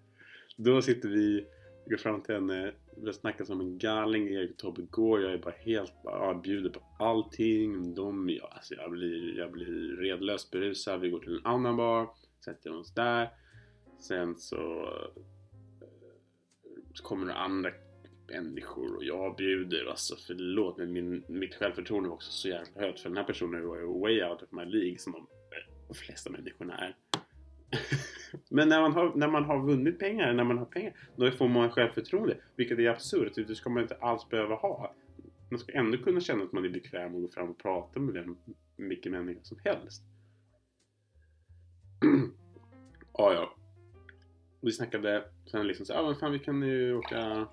Då 0.57 0.83
sitter 0.83 1.09
vi, 1.09 1.47
går 1.87 1.97
fram 1.97 2.23
till 2.23 2.35
henne 2.35 2.73
vi 2.97 3.13
snackar 3.13 3.45
som 3.45 3.61
en 3.61 3.79
galning, 3.79 4.29
Erik 4.29 4.51
och 4.51 4.57
Tobbe 4.57 4.83
går. 4.83 5.23
Jag 5.23 5.33
är 5.33 5.39
bara 5.39 5.55
helt, 5.59 6.03
bara, 6.05 6.35
bjuder 6.35 6.71
på 6.71 6.83
allting. 6.99 7.95
De, 7.95 8.31
ja, 8.31 8.49
alltså 8.53 8.75
jag 8.75 8.91
blir, 8.91 9.39
jag 9.39 9.53
blir 9.53 9.97
redlöst 9.97 10.51
berusad. 10.51 11.01
Vi 11.01 11.11
går 11.11 11.19
till 11.19 11.37
en 11.37 11.47
annan 11.47 11.77
bar, 11.77 12.09
sätter 12.45 12.77
oss 12.77 12.95
där. 12.95 13.31
Sen 14.01 14.37
så, 14.37 14.91
så 16.95 17.03
kommer 17.03 17.27
det 17.27 17.35
andra 17.35 17.71
människor 18.29 18.97
och 18.97 19.05
jag 19.05 19.37
bjuder. 19.37 19.87
Alltså 19.91 20.17
förlåt 20.27 20.79
men 20.79 20.93
min, 20.93 21.25
mitt 21.29 21.55
självförtroende 21.55 22.09
var 22.09 22.17
också 22.17 22.33
så 22.33 22.49
jävla 22.49 22.81
högt. 22.81 23.01
För 23.01 23.09
den 23.09 23.17
här 23.17 23.25
personen 23.25 23.69
var 23.69 23.77
ju 23.77 24.01
way 24.01 24.23
out 24.23 24.43
of 24.43 24.53
my 24.53 24.65
league 24.65 24.99
som 24.99 25.13
de, 25.13 25.27
de 25.89 25.95
flesta 25.95 26.31
människorna 26.31 26.79
är. 26.79 26.97
Men 28.49 28.69
när 28.69 28.81
man, 28.81 28.93
har, 28.93 29.15
när 29.15 29.29
man 29.29 29.45
har 29.45 29.67
vunnit 29.67 29.99
pengar, 29.99 30.33
när 30.33 30.45
man 30.45 30.59
har 30.59 30.65
pengar, 30.65 30.97
då 31.17 31.31
får 31.31 31.49
man 31.49 31.71
självförtroende. 31.71 32.37
Vilket 32.57 32.79
är 32.79 32.89
absurt, 32.89 33.33
det 33.35 33.55
ska 33.55 33.71
man 33.71 33.83
inte 33.83 33.97
alls 33.97 34.29
behöva 34.29 34.55
ha. 34.55 34.95
man 35.51 35.59
ska 35.59 35.73
ändå 35.73 35.99
kunna 35.99 36.21
känna 36.21 36.45
att 36.45 36.53
man 36.53 36.65
är 36.65 36.69
bekväm 36.69 37.15
och 37.15 37.23
gå 37.23 37.29
fram 37.29 37.51
och 37.51 37.59
prata 37.59 38.01
med 38.01 38.15
vem, 38.15 38.37
vilken 38.77 39.13
människa 39.13 39.41
som 39.43 39.59
helst. 39.65 40.03
ja, 43.13 43.33
ja. 43.33 43.57
Vi 44.65 44.73
snackade 44.73 45.25
sen 45.51 45.67
liksom 45.67 45.87
såhär, 45.87 46.01
ja 46.01 46.05
ah, 46.05 46.09
men 46.09 46.17
fan 46.17 46.33
vi 46.33 46.39
kan 46.39 46.63
ju 46.63 46.95
åka 46.95 47.49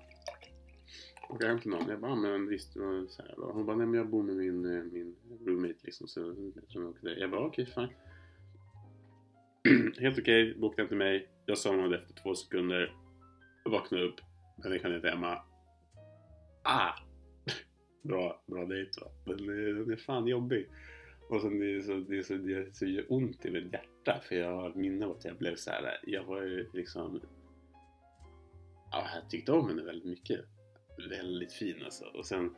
åka 1.28 1.46
hem 1.46 1.60
till 1.60 1.70
någon. 1.70 1.88
Jag 1.88 2.00
bara, 2.00 2.12
ah, 2.12 2.16
men 2.16 2.48
visst. 2.48 2.76
Och 2.76 3.10
så 3.10 3.22
här, 3.22 3.40
och 3.40 3.54
hon 3.54 3.66
bara, 3.66 3.76
nej 3.76 3.86
men 3.86 3.98
jag 3.98 4.08
bor 4.08 4.22
med 4.22 4.36
min, 4.36 4.76
eh, 4.76 4.84
min 4.84 5.16
roommate 5.46 5.78
liksom. 5.82 6.08
Så 6.08 6.20
jag 6.54 6.68
tror 6.68 6.84
jag 6.84 6.90
åker 6.90 7.20
Jag 7.20 7.30
bara, 7.30 7.40
okej 7.40 7.68
okay, 7.72 7.74
fine. 9.64 9.92
Helt 9.98 10.18
okej, 10.18 10.50
okay, 10.50 10.60
bokade 10.60 10.88
till 10.88 10.96
mig. 10.96 11.28
Jag 11.46 11.58
somnade 11.58 11.96
efter 11.96 12.14
två 12.14 12.34
sekunder. 12.34 12.96
Vaknade 13.64 14.04
upp. 14.04 14.20
Människan 14.64 14.92
heter 14.92 15.12
Emma. 15.12 15.38
Ah! 16.64 16.92
bra, 18.02 18.42
bra 18.46 18.64
dejt 18.64 19.00
va. 19.00 19.06
Men 19.24 19.38
eh, 19.38 19.74
den 19.74 19.92
är 19.92 19.96
fan 19.96 20.26
jobbig. 20.26 20.68
Och 21.28 21.40
sen 21.40 21.58
det 21.58 21.74
är 21.74 21.80
så, 21.80 21.94
det 21.94 22.18
är 22.18 22.22
så, 22.22 22.34
det 22.34 22.76
så 22.76 22.86
gör 22.86 23.04
ont 23.08 23.44
i 23.44 23.50
mitt 23.50 23.72
hjärta. 23.72 23.91
För 24.04 24.34
jag 24.34 24.56
har 24.56 24.74
minne 24.74 25.06
av 25.06 25.12
att 25.12 25.24
jag 25.24 25.36
blev 25.36 25.56
så 25.56 25.70
här. 25.70 26.00
Jag 26.02 26.24
var 26.24 26.42
ju 26.42 26.68
liksom... 26.72 27.20
Ja, 28.90 29.06
jag 29.14 29.30
tyckte 29.30 29.52
om 29.52 29.68
henne 29.68 29.82
väldigt 29.82 30.08
mycket 30.08 30.40
väldigt 31.10 31.52
fin 31.52 31.84
alltså. 31.84 32.04
Och 32.04 32.26
sen, 32.26 32.54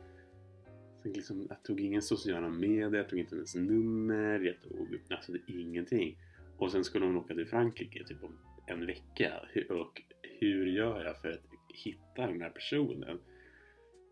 sen 1.03 1.13
liksom, 1.13 1.45
jag 1.49 1.63
tog 1.63 1.81
ingen 1.81 2.01
sociala 2.01 2.49
medier, 2.49 2.93
jag 2.93 3.09
tog 3.09 3.19
inte 3.19 3.35
hennes 3.35 3.55
nummer, 3.55 4.39
jag 4.39 4.61
tog 4.61 5.01
alltså 5.09 5.31
ingenting. 5.47 6.17
Och 6.57 6.71
sen 6.71 6.83
skulle 6.83 7.05
hon 7.05 7.17
åka 7.17 7.35
till 7.35 7.47
Frankrike 7.47 8.03
typ 8.03 8.23
om 8.23 8.37
en 8.67 8.85
vecka. 8.85 9.41
Och 9.69 10.01
hur 10.21 10.65
gör 10.65 11.03
jag 11.03 11.21
för 11.21 11.31
att 11.31 11.45
hitta 11.73 12.27
den 12.27 12.41
här 12.41 12.49
personen? 12.49 13.19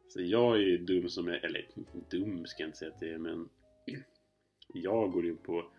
Så 0.08 0.22
jag 0.22 0.56
är 0.56 0.62
ju 0.62 0.78
dum 0.78 1.10
som 1.10 1.28
är, 1.28 1.46
eller 1.46 1.68
dum 2.10 2.46
ska 2.46 2.64
jag 2.64 2.68
inte 2.68 2.78
säga 2.78 2.92
att 2.92 3.00
det 3.00 3.14
är, 3.14 3.18
men 3.18 3.50
jag 4.74 5.12
går 5.12 5.26
in 5.26 5.38
på, 5.38 5.72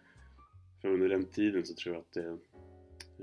för 0.85 0.93
under 0.93 1.09
den 1.09 1.25
tiden 1.25 1.67
så 1.67 1.75
tror 1.75 1.95
jag 1.95 2.01
att 2.03 2.17
eh, 2.17 2.33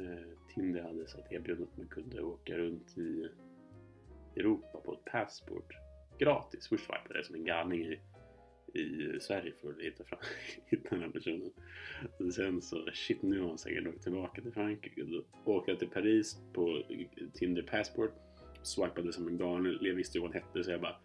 eh 0.06 0.24
Tinder 0.56 0.82
hade 0.82 1.08
så 1.08 1.18
erbjudande 1.30 1.64
att 1.64 1.78
man 1.78 1.88
kunde 1.88 2.22
åka 2.22 2.58
runt 2.58 2.98
i 2.98 3.30
Europa 4.36 4.82
på 4.86 4.94
ett 4.94 5.06
passport 5.12 5.74
gratis. 6.20 6.68
Först 6.68 6.86
swipade 6.86 7.16
jag 7.16 7.26
som 7.26 7.36
en 7.36 7.46
galning 7.46 7.82
i, 7.82 8.00
i 8.80 9.20
Sverige 9.20 9.54
för 9.62 9.70
att 9.70 9.80
hitta, 9.80 10.04
fram, 10.04 10.20
hitta 10.66 10.90
den 10.90 11.02
här 11.02 11.10
personen. 11.10 11.52
Och 12.20 12.34
sen 12.34 12.62
så, 12.62 12.90
shit 12.94 13.22
nu 13.22 13.40
har 13.42 13.48
han 13.48 13.58
säkert 13.58 13.88
åkt 13.88 14.04
tillbaka 14.04 14.42
till 14.42 14.52
Frankrike. 14.52 15.04
Då 15.04 15.24
åkte 15.46 15.72
jag 15.72 15.80
till 15.80 15.90
Paris 15.90 16.38
på 16.54 16.84
Tinder 17.34 17.62
passport. 17.62 18.14
Swipade 18.64 19.14
som 19.14 19.28
en 19.28 19.38
galning. 19.38 19.78
Jag 19.82 19.96
visste 19.96 20.18
ju 20.18 20.22
vad 20.22 20.34
han 20.34 20.42
hette 20.42 20.64
så 20.64 20.72
jag 20.72 20.82
bara 20.82 20.96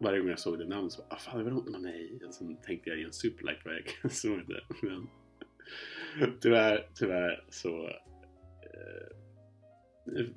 varje 0.00 0.18
gång 0.18 0.28
jag 0.28 0.38
såg 0.38 0.58
det 0.58 0.66
namnet 0.66 0.92
så 0.92 1.02
bara, 1.02 1.14
ah, 1.14 1.18
fan 1.18 1.38
det 1.38 1.44
var 1.44 1.50
något, 1.50 1.80
nej. 1.80 2.20
Och 2.26 2.34
sen 2.34 2.56
tänkte 2.56 2.90
jag 2.90 2.98
i 2.98 3.04
en 3.04 3.12
superlight 3.12 3.58
vad 3.64 3.74
jag 4.02 4.12
såg 4.12 4.48
det. 4.48 4.60
Men 4.82 5.08
tyvärr, 6.40 6.88
tyvärr 6.94 7.44
så 7.48 7.88
eh, 8.62 9.06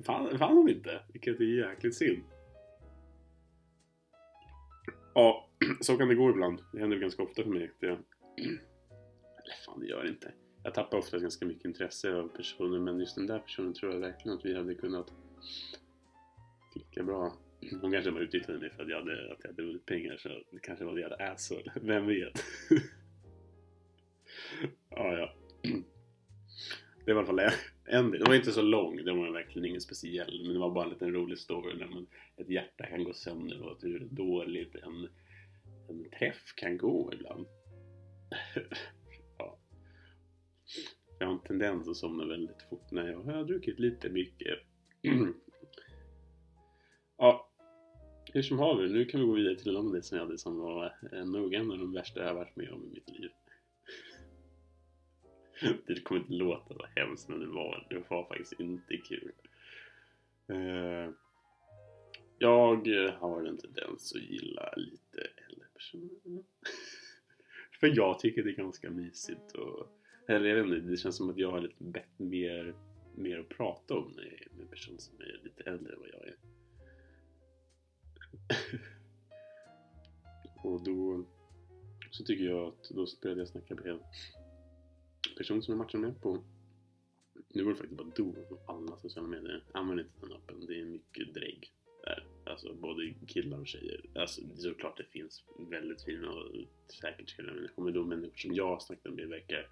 fann, 0.05 0.37
fann 0.37 0.57
hon 0.57 0.69
inte. 0.69 1.01
Vilket 1.13 1.39
är 1.39 1.43
jäkligt 1.43 1.95
synd. 1.95 2.23
Ja, 5.13 5.49
så 5.81 5.97
kan 5.97 6.07
det 6.07 6.15
gå 6.15 6.29
ibland. 6.29 6.61
Det 6.73 6.79
händer 6.79 6.97
ganska 6.97 7.23
ofta 7.23 7.43
för 7.43 7.49
mig. 7.49 7.71
Det... 7.79 7.87
Eller 9.43 9.55
fan, 9.65 9.79
det 9.79 9.87
gör 9.87 10.03
det 10.03 10.09
inte. 10.09 10.33
Jag 10.63 10.73
tappar 10.73 10.97
ofta 10.97 11.19
ganska 11.19 11.45
mycket 11.45 11.65
intresse 11.65 12.13
av 12.13 12.27
personer 12.27 12.79
men 12.79 12.99
just 12.99 13.15
den 13.15 13.27
där 13.27 13.39
personen 13.39 13.73
tror 13.73 13.93
jag 13.93 13.99
verkligen 13.99 14.37
att 14.37 14.45
vi 14.45 14.57
hade 14.57 14.75
kunnat 14.75 15.13
klicka 16.73 17.03
bra. 17.03 17.33
Hon 17.81 17.91
kanske 17.91 18.11
var 18.11 18.21
utnyttjade 18.21 18.59
mig 18.59 18.69
för 18.69 18.83
att 18.83 18.89
jag 18.89 18.99
hade, 18.99 19.31
att 19.31 19.39
jag 19.43 19.49
hade 19.49 19.63
vunnit 19.63 19.85
pengar 19.85 20.17
så 20.17 20.29
det 20.29 20.59
kanske 20.61 20.85
var 20.85 20.93
det 20.95 21.01
jag 21.01 21.09
hade 21.09 21.31
asshole. 21.31 21.71
Vem 21.81 22.07
vet? 22.07 22.43
ja, 24.89 25.13
ja. 25.13 25.38
Det 27.05 27.13
var 27.13 27.23
i 27.23 27.25
alla 27.25 27.25
fall 27.25 27.39
en, 27.85 28.11
del. 28.11 28.19
det 28.19 28.29
var 28.29 28.35
inte 28.35 28.51
så 28.51 28.61
lång, 28.61 29.05
det 29.05 29.13
var 29.13 29.31
verkligen 29.31 29.65
ingen 29.65 29.81
speciell. 29.81 30.41
Men 30.43 30.53
det 30.53 30.59
var 30.59 30.71
bara 30.71 30.83
en 30.83 30.89
liten 30.89 31.13
rolig 31.13 31.37
story 31.37 31.77
när 31.79 31.87
man, 31.87 32.07
ett 32.37 32.49
hjärta 32.49 32.85
kan 32.85 33.03
gå 33.03 33.13
sönder 33.13 33.61
och 33.61 33.81
hur 33.81 34.07
dåligt 34.11 34.75
en, 34.75 35.07
en 35.89 36.09
träff 36.19 36.53
kan 36.55 36.77
gå 36.77 37.13
ibland. 37.13 37.47
ja. 39.37 39.59
Jag 41.19 41.27
har 41.27 41.33
en 41.33 41.43
tendens 41.43 41.87
att 41.87 41.97
somna 41.97 42.25
väldigt 42.25 42.61
fort 42.69 42.91
när 42.91 43.07
jag 43.11 43.23
har 43.23 43.43
druckit 43.43 43.79
lite 43.79 44.09
mycket. 44.09 44.59
ja, 47.17 47.49
hur 48.33 48.41
som 48.41 48.59
haver, 48.59 48.87
nu 48.87 49.05
kan 49.05 49.19
vi 49.19 49.25
gå 49.25 49.33
vidare 49.33 49.55
till 49.55 49.69
en 49.69 49.77
annan 49.77 49.93
del 49.93 50.03
som 50.03 50.17
jag 50.17 50.25
hade 50.25 50.37
som 50.37 50.57
var 50.57 50.85
eh, 51.13 51.25
nog 51.25 51.53
en 51.53 51.71
av 51.71 51.77
de 51.77 51.93
värsta 51.93 52.19
jag 52.19 52.27
har 52.27 52.35
varit 52.35 52.55
med 52.55 52.71
om 52.71 52.85
i 52.85 52.89
mitt 52.89 53.09
liv. 53.09 53.29
det 55.87 56.03
kommer 56.03 56.21
inte 56.21 56.33
låta 56.33 56.73
så 56.73 56.85
hemskt 56.95 57.29
men 57.29 57.39
det 57.39 57.47
var, 57.47 57.87
det 57.89 58.03
var 58.09 58.25
faktiskt 58.25 58.59
inte 58.59 58.97
kul. 58.97 59.31
Uh, 60.49 61.09
jag 62.37 63.11
har 63.19 63.45
en 63.45 63.57
tendens 63.57 64.15
att 64.15 64.21
gilla 64.21 64.73
lite 64.77 65.21
äldre 65.49 65.67
personer. 65.73 66.43
För 67.79 67.87
jag 67.95 68.19
tycker 68.19 68.43
det 68.43 68.49
är 68.49 68.55
ganska 68.55 68.89
mysigt 68.89 69.51
och 69.51 69.95
eller 70.29 70.49
jag 70.49 70.55
vet 70.55 70.77
inte, 70.77 70.89
det 70.89 70.97
känns 70.97 71.17
som 71.17 71.29
att 71.29 71.37
jag 71.37 71.51
har 71.51 71.61
lite 71.61 71.83
bett, 71.83 72.19
mer, 72.19 72.75
mer 73.15 73.39
att 73.39 73.49
prata 73.49 73.93
om 73.93 74.13
när 74.15 74.23
jag 74.23 74.31
med, 74.31 74.57
med 74.57 74.69
personer 74.69 74.97
som 74.97 75.21
är 75.21 75.41
lite 75.43 75.63
äldre 75.63 75.93
än 75.93 75.99
vad 75.99 76.09
jag 76.09 76.27
är. 76.27 76.35
och 80.63 80.83
då 80.83 81.25
så 82.11 82.23
tycker 82.23 82.45
jag 82.45 82.67
att 82.67 82.89
då 82.89 83.05
började 83.21 83.41
jag 83.41 83.47
snacka 83.47 83.75
med 83.75 83.99
person 85.39 85.63
som 85.63 85.71
jag 85.71 85.77
matchar 85.77 85.99
med 85.99 86.21
på 86.21 86.43
nu 87.53 87.63
var 87.63 87.71
det 87.71 87.77
faktiskt 87.77 87.97
bara 87.97 88.07
do 88.15 88.33
på 88.49 88.73
alla 88.73 88.97
sociala 88.97 89.27
medier. 89.27 89.63
Använd 89.73 89.99
inte 89.99 90.19
den 90.21 90.33
appen. 90.33 90.65
Det 90.65 90.79
är 90.79 90.85
mycket 90.85 91.33
drägg 91.33 91.73
där. 92.03 92.25
Alltså 92.45 92.73
både 92.73 93.13
killar 93.27 93.59
och 93.59 93.67
tjejer. 93.67 94.05
Alltså 94.15 94.41
det 94.41 94.53
är 94.53 94.57
såklart 94.57 94.97
det 94.97 95.03
finns 95.03 95.43
väldigt 95.69 96.03
fina 96.03 96.31
och 96.31 96.51
säkert 97.01 97.35
trevliga 97.35 97.55
människor. 97.55 97.83
Men 97.83 97.93
de 97.93 98.09
människor 98.09 98.37
som 98.37 98.53
jag 98.53 98.67
har 98.67 98.79
snackat 98.79 99.13
med 99.13 99.27
verkar 99.27 99.67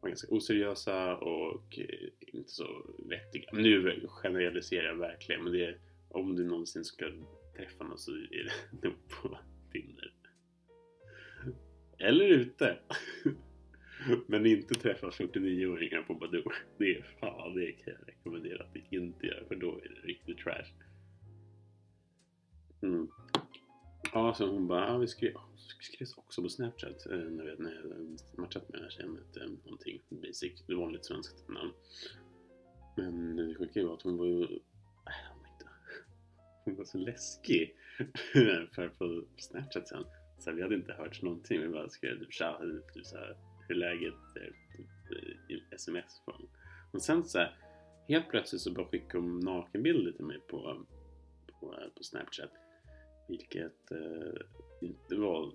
vara 0.00 0.10
ganska 0.10 0.34
oseriösa 0.34 1.16
och 1.16 1.78
eh, 1.78 2.08
inte 2.20 2.50
så 2.50 2.94
vettiga. 2.98 3.50
Nu 3.52 4.00
generaliserar 4.08 4.84
jag 4.84 4.96
verkligen 4.96 5.44
men 5.44 5.52
det 5.52 5.64
är, 5.64 5.80
om 6.08 6.36
du 6.36 6.44
någonsin 6.44 6.84
ska 6.84 7.12
träffa 7.56 7.84
någon 7.84 7.98
så 7.98 8.10
är 8.10 8.44
det 8.44 8.82
nog 8.88 9.08
på 9.08 9.38
Tinder. 9.72 10.12
Eller 11.98 12.24
ute. 12.24 12.78
Men 14.26 14.46
inte 14.46 14.74
träffa 14.74 15.10
49-åringar 15.10 16.02
på 16.02 16.14
Badoo. 16.14 16.52
Det 16.78 16.96
är 16.96 17.02
fan, 17.20 17.54
det 17.54 17.72
kan 17.72 17.94
jag 17.98 18.08
rekommendera 18.08 18.64
att 18.64 18.70
vi 18.72 18.96
inte 18.96 19.26
gör 19.26 19.44
för 19.48 19.54
då 19.54 19.80
är 19.84 19.88
det 19.88 20.08
riktigt 20.08 20.38
trash. 20.38 20.72
Mm. 22.82 23.08
Ja, 24.12 24.34
så 24.34 24.46
hon 24.46 24.66
bara, 24.66 24.88
ja, 24.88 24.98
vi 24.98 25.06
skrev, 25.06 25.32
skrevs 25.80 26.18
också 26.18 26.42
på 26.42 26.48
Snapchat 26.48 27.06
eh, 27.06 27.18
när, 27.18 27.56
när 27.58 27.74
jag 27.74 28.38
matchat 28.38 28.68
med 28.68 28.78
den 28.78 28.82
här 28.82 28.90
tjejen. 28.90 29.18
Ett, 29.18 29.36
eh, 29.36 29.48
någonting 29.64 30.00
basic, 30.08 30.64
vanligt 30.68 31.04
svenskt 31.04 31.48
namn. 31.48 31.72
Men 32.96 33.36
det 33.36 33.54
sjuka 33.54 33.86
var 33.86 33.94
att 33.94 34.02
hon 34.02 34.16
var 34.16 34.26
ju, 34.26 34.42
äh, 34.42 34.48
hon 36.64 36.76
var, 36.76 36.84
så 36.84 36.98
läskig. 36.98 37.74
för 38.74 38.88
på 38.88 39.24
Snapchat 39.36 39.88
sen, 39.88 40.04
så 40.38 40.52
vi 40.52 40.62
hade 40.62 40.74
inte 40.74 40.92
hört 40.92 41.22
någonting. 41.22 41.60
Vi 41.60 41.68
bara 41.68 41.88
skrev 41.88 42.18
typ, 42.18 42.32
typ 42.94 43.06
såhär 43.06 43.36
hur 43.68 43.74
läget 43.74 44.14
är 44.34 44.52
typ, 44.76 45.20
i 45.50 45.74
sms 45.74 46.22
från. 46.24 46.48
Och 46.92 47.02
sen 47.02 47.24
så 47.24 47.38
här, 47.38 47.56
helt 48.08 48.28
plötsligt 48.28 48.62
så 48.62 48.72
bara 48.72 48.86
skickade 48.86 49.24
hon 49.24 49.38
nakenbilder 49.38 50.12
till 50.12 50.24
mig 50.24 50.40
på, 50.40 50.86
på, 51.60 51.74
eh, 51.74 51.88
på 51.96 52.02
Snapchat. 52.02 52.50
Vilket 53.28 53.90
eh, 53.90 54.40
inte 54.80 55.16
var 55.16 55.52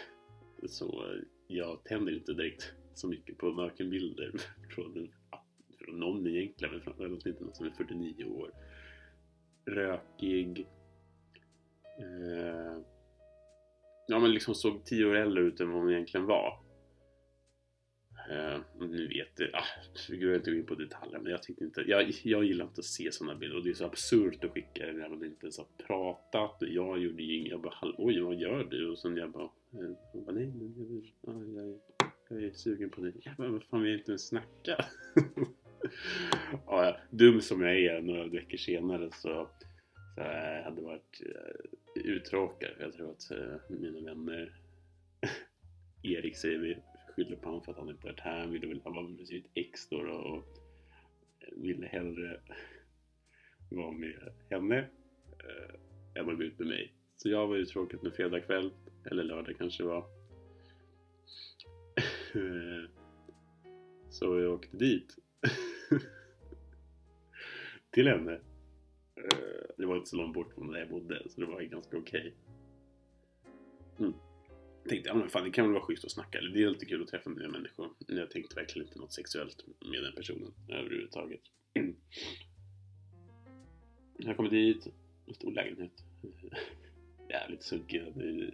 så, 0.66 1.16
jag 1.46 1.84
tänder 1.84 2.12
inte 2.12 2.32
direkt 2.32 2.72
så 2.94 3.08
mycket 3.08 3.38
på 3.38 3.50
nakenbilder 3.50 4.32
från, 4.74 5.08
från 5.78 5.98
någon 5.98 6.26
egentligen, 6.26 6.74
men 6.74 6.82
framförallt 6.82 7.26
inte 7.26 7.44
någon 7.44 7.54
som 7.54 7.66
är 7.66 7.70
49 7.70 8.24
år. 8.24 8.52
Rökig. 9.64 10.66
Eh, 12.00 12.78
ja 14.08 14.18
men 14.18 14.32
liksom 14.32 14.54
såg 14.54 14.84
10 14.84 15.04
år 15.04 15.16
äldre 15.16 15.42
ut 15.42 15.60
än 15.60 15.70
vad 15.70 15.82
hon 15.82 15.90
egentligen 15.92 16.26
var. 16.26 16.67
Eh, 18.30 18.54
uh, 18.54 18.60
nu 18.78 19.08
vet 19.08 19.36
du, 19.36 19.50
ah, 19.52 19.64
vi 20.10 20.16
går 20.16 20.34
inte 20.34 20.50
in 20.50 20.66
på 20.66 20.74
detaljer 20.74 21.18
men 21.18 21.32
jag 21.32 21.42
tyckte 21.42 21.64
inte, 21.64 21.84
jag, 21.86 22.10
jag 22.22 22.44
gillar 22.44 22.64
inte 22.64 22.78
att 22.78 22.84
se 22.84 23.12
sådana 23.12 23.38
bilder 23.38 23.56
och 23.56 23.64
det 23.64 23.70
är 23.70 23.74
så 23.74 23.84
absurt 23.84 24.44
att 24.44 24.50
skicka 24.50 24.86
det 24.86 24.92
när 24.92 25.08
man 25.08 25.24
inte 25.24 25.46
ens 25.46 25.58
har 25.58 25.66
pratat 25.86 26.56
jag 26.60 26.98
gjorde 26.98 27.22
ju 27.22 27.36
inget, 27.36 27.50
jag 27.50 27.60
bara 27.60 27.94
oj 27.98 28.20
vad 28.20 28.34
gör 28.34 28.64
du? 28.64 28.90
Och 28.90 28.98
sen 28.98 29.16
jag 29.16 29.30
bara, 29.30 29.44
eh, 29.44 29.90
jag 30.14 30.22
bara 30.24 30.34
nej, 30.34 30.52
nej 30.56 31.14
jag, 31.22 31.34
nej 31.34 31.80
jag, 32.28 32.42
är 32.42 32.50
sugen 32.50 32.90
på 32.90 33.00
det. 33.00 33.12
Ja, 33.22 33.32
men 33.38 33.52
vad 33.52 33.64
fan 33.64 33.82
vi 33.82 33.92
inte 33.92 34.10
ens 34.10 34.26
snacka? 34.26 34.84
ja, 36.66 36.96
dum 37.10 37.40
som 37.40 37.62
jag 37.62 37.78
är 37.78 38.00
några 38.00 38.26
veckor 38.26 38.56
senare 38.56 39.10
så, 39.12 39.48
så 40.14 40.20
jag 40.20 40.62
hade 40.62 40.82
varit 40.82 41.22
uh, 41.26 42.04
uttråkad. 42.04 42.70
Jag 42.80 42.92
tror 42.92 43.10
att 43.10 43.30
eh, 43.30 43.56
mina 43.68 44.00
vänner 44.00 44.52
Erik 46.02 46.36
säger 46.36 46.58
vi 46.58 46.78
skyller 47.18 47.36
på 47.36 47.48
honom 47.48 47.62
för 47.62 47.72
att 47.72 47.78
han 47.78 47.88
inte 47.88 48.06
varit 48.06 48.20
här. 48.20 48.46
Ville 48.46 48.66
väl, 48.66 48.80
han 48.84 48.94
var 48.94 49.02
med 49.02 49.26
sitt 49.26 49.50
ex 49.54 49.88
då, 49.88 50.02
då 50.02 50.12
och 50.12 50.44
ville 51.56 51.86
hellre 51.86 52.40
vara 53.70 53.92
med 53.92 54.32
henne 54.50 54.78
eh, 54.78 55.74
än 56.14 56.30
att 56.30 56.36
gå 56.36 56.42
ut 56.42 56.58
med 56.58 56.68
mig. 56.68 56.92
Så 57.16 57.28
jag 57.28 57.46
var 57.46 57.56
uttråkad 57.56 58.02
med 58.02 58.14
fredag 58.14 58.40
kväll, 58.40 58.70
eller 59.10 59.24
lördag 59.24 59.54
kanske 59.58 59.82
det 59.82 59.88
var. 59.88 60.04
Så 64.10 64.40
jag 64.40 64.54
åkte 64.54 64.76
dit. 64.76 65.16
Till 67.90 68.08
henne. 68.08 68.32
Eh, 69.16 69.62
det 69.76 69.86
var 69.86 69.96
inte 69.96 70.10
så 70.10 70.16
långt 70.16 70.34
bort 70.34 70.54
från 70.54 70.72
där 70.72 70.78
jag 70.78 70.88
bodde, 70.88 71.28
så 71.28 71.40
det 71.40 71.46
var 71.46 71.62
ganska 71.62 71.98
okej. 71.98 72.34
Mm. 73.98 74.14
Tänkte, 74.88 75.08
ja 75.08 75.14
men 75.14 75.28
fan 75.28 75.44
det 75.44 75.50
kan 75.50 75.64
väl 75.64 75.72
vara 75.72 75.84
schysst 75.84 76.04
att 76.04 76.10
snacka. 76.10 76.40
Det 76.40 76.62
är 76.62 76.66
alltid 76.66 76.88
kul 76.88 77.02
att 77.02 77.08
träffa 77.08 77.30
nya 77.30 77.48
människor. 77.48 77.90
Jag 78.06 78.30
tänkte 78.30 78.54
verkligen 78.54 78.88
inte 78.88 78.98
något 78.98 79.12
sexuellt 79.12 79.64
med 79.90 80.02
den 80.02 80.14
personen 80.14 80.54
överhuvudtaget. 80.68 81.40
Jag 84.18 84.36
kommer 84.36 84.50
dit, 84.50 84.86
en 85.26 85.34
stor 85.34 85.52
lägenhet. 85.52 85.92
Jävligt 87.30 87.62
sunkig, 87.62 88.02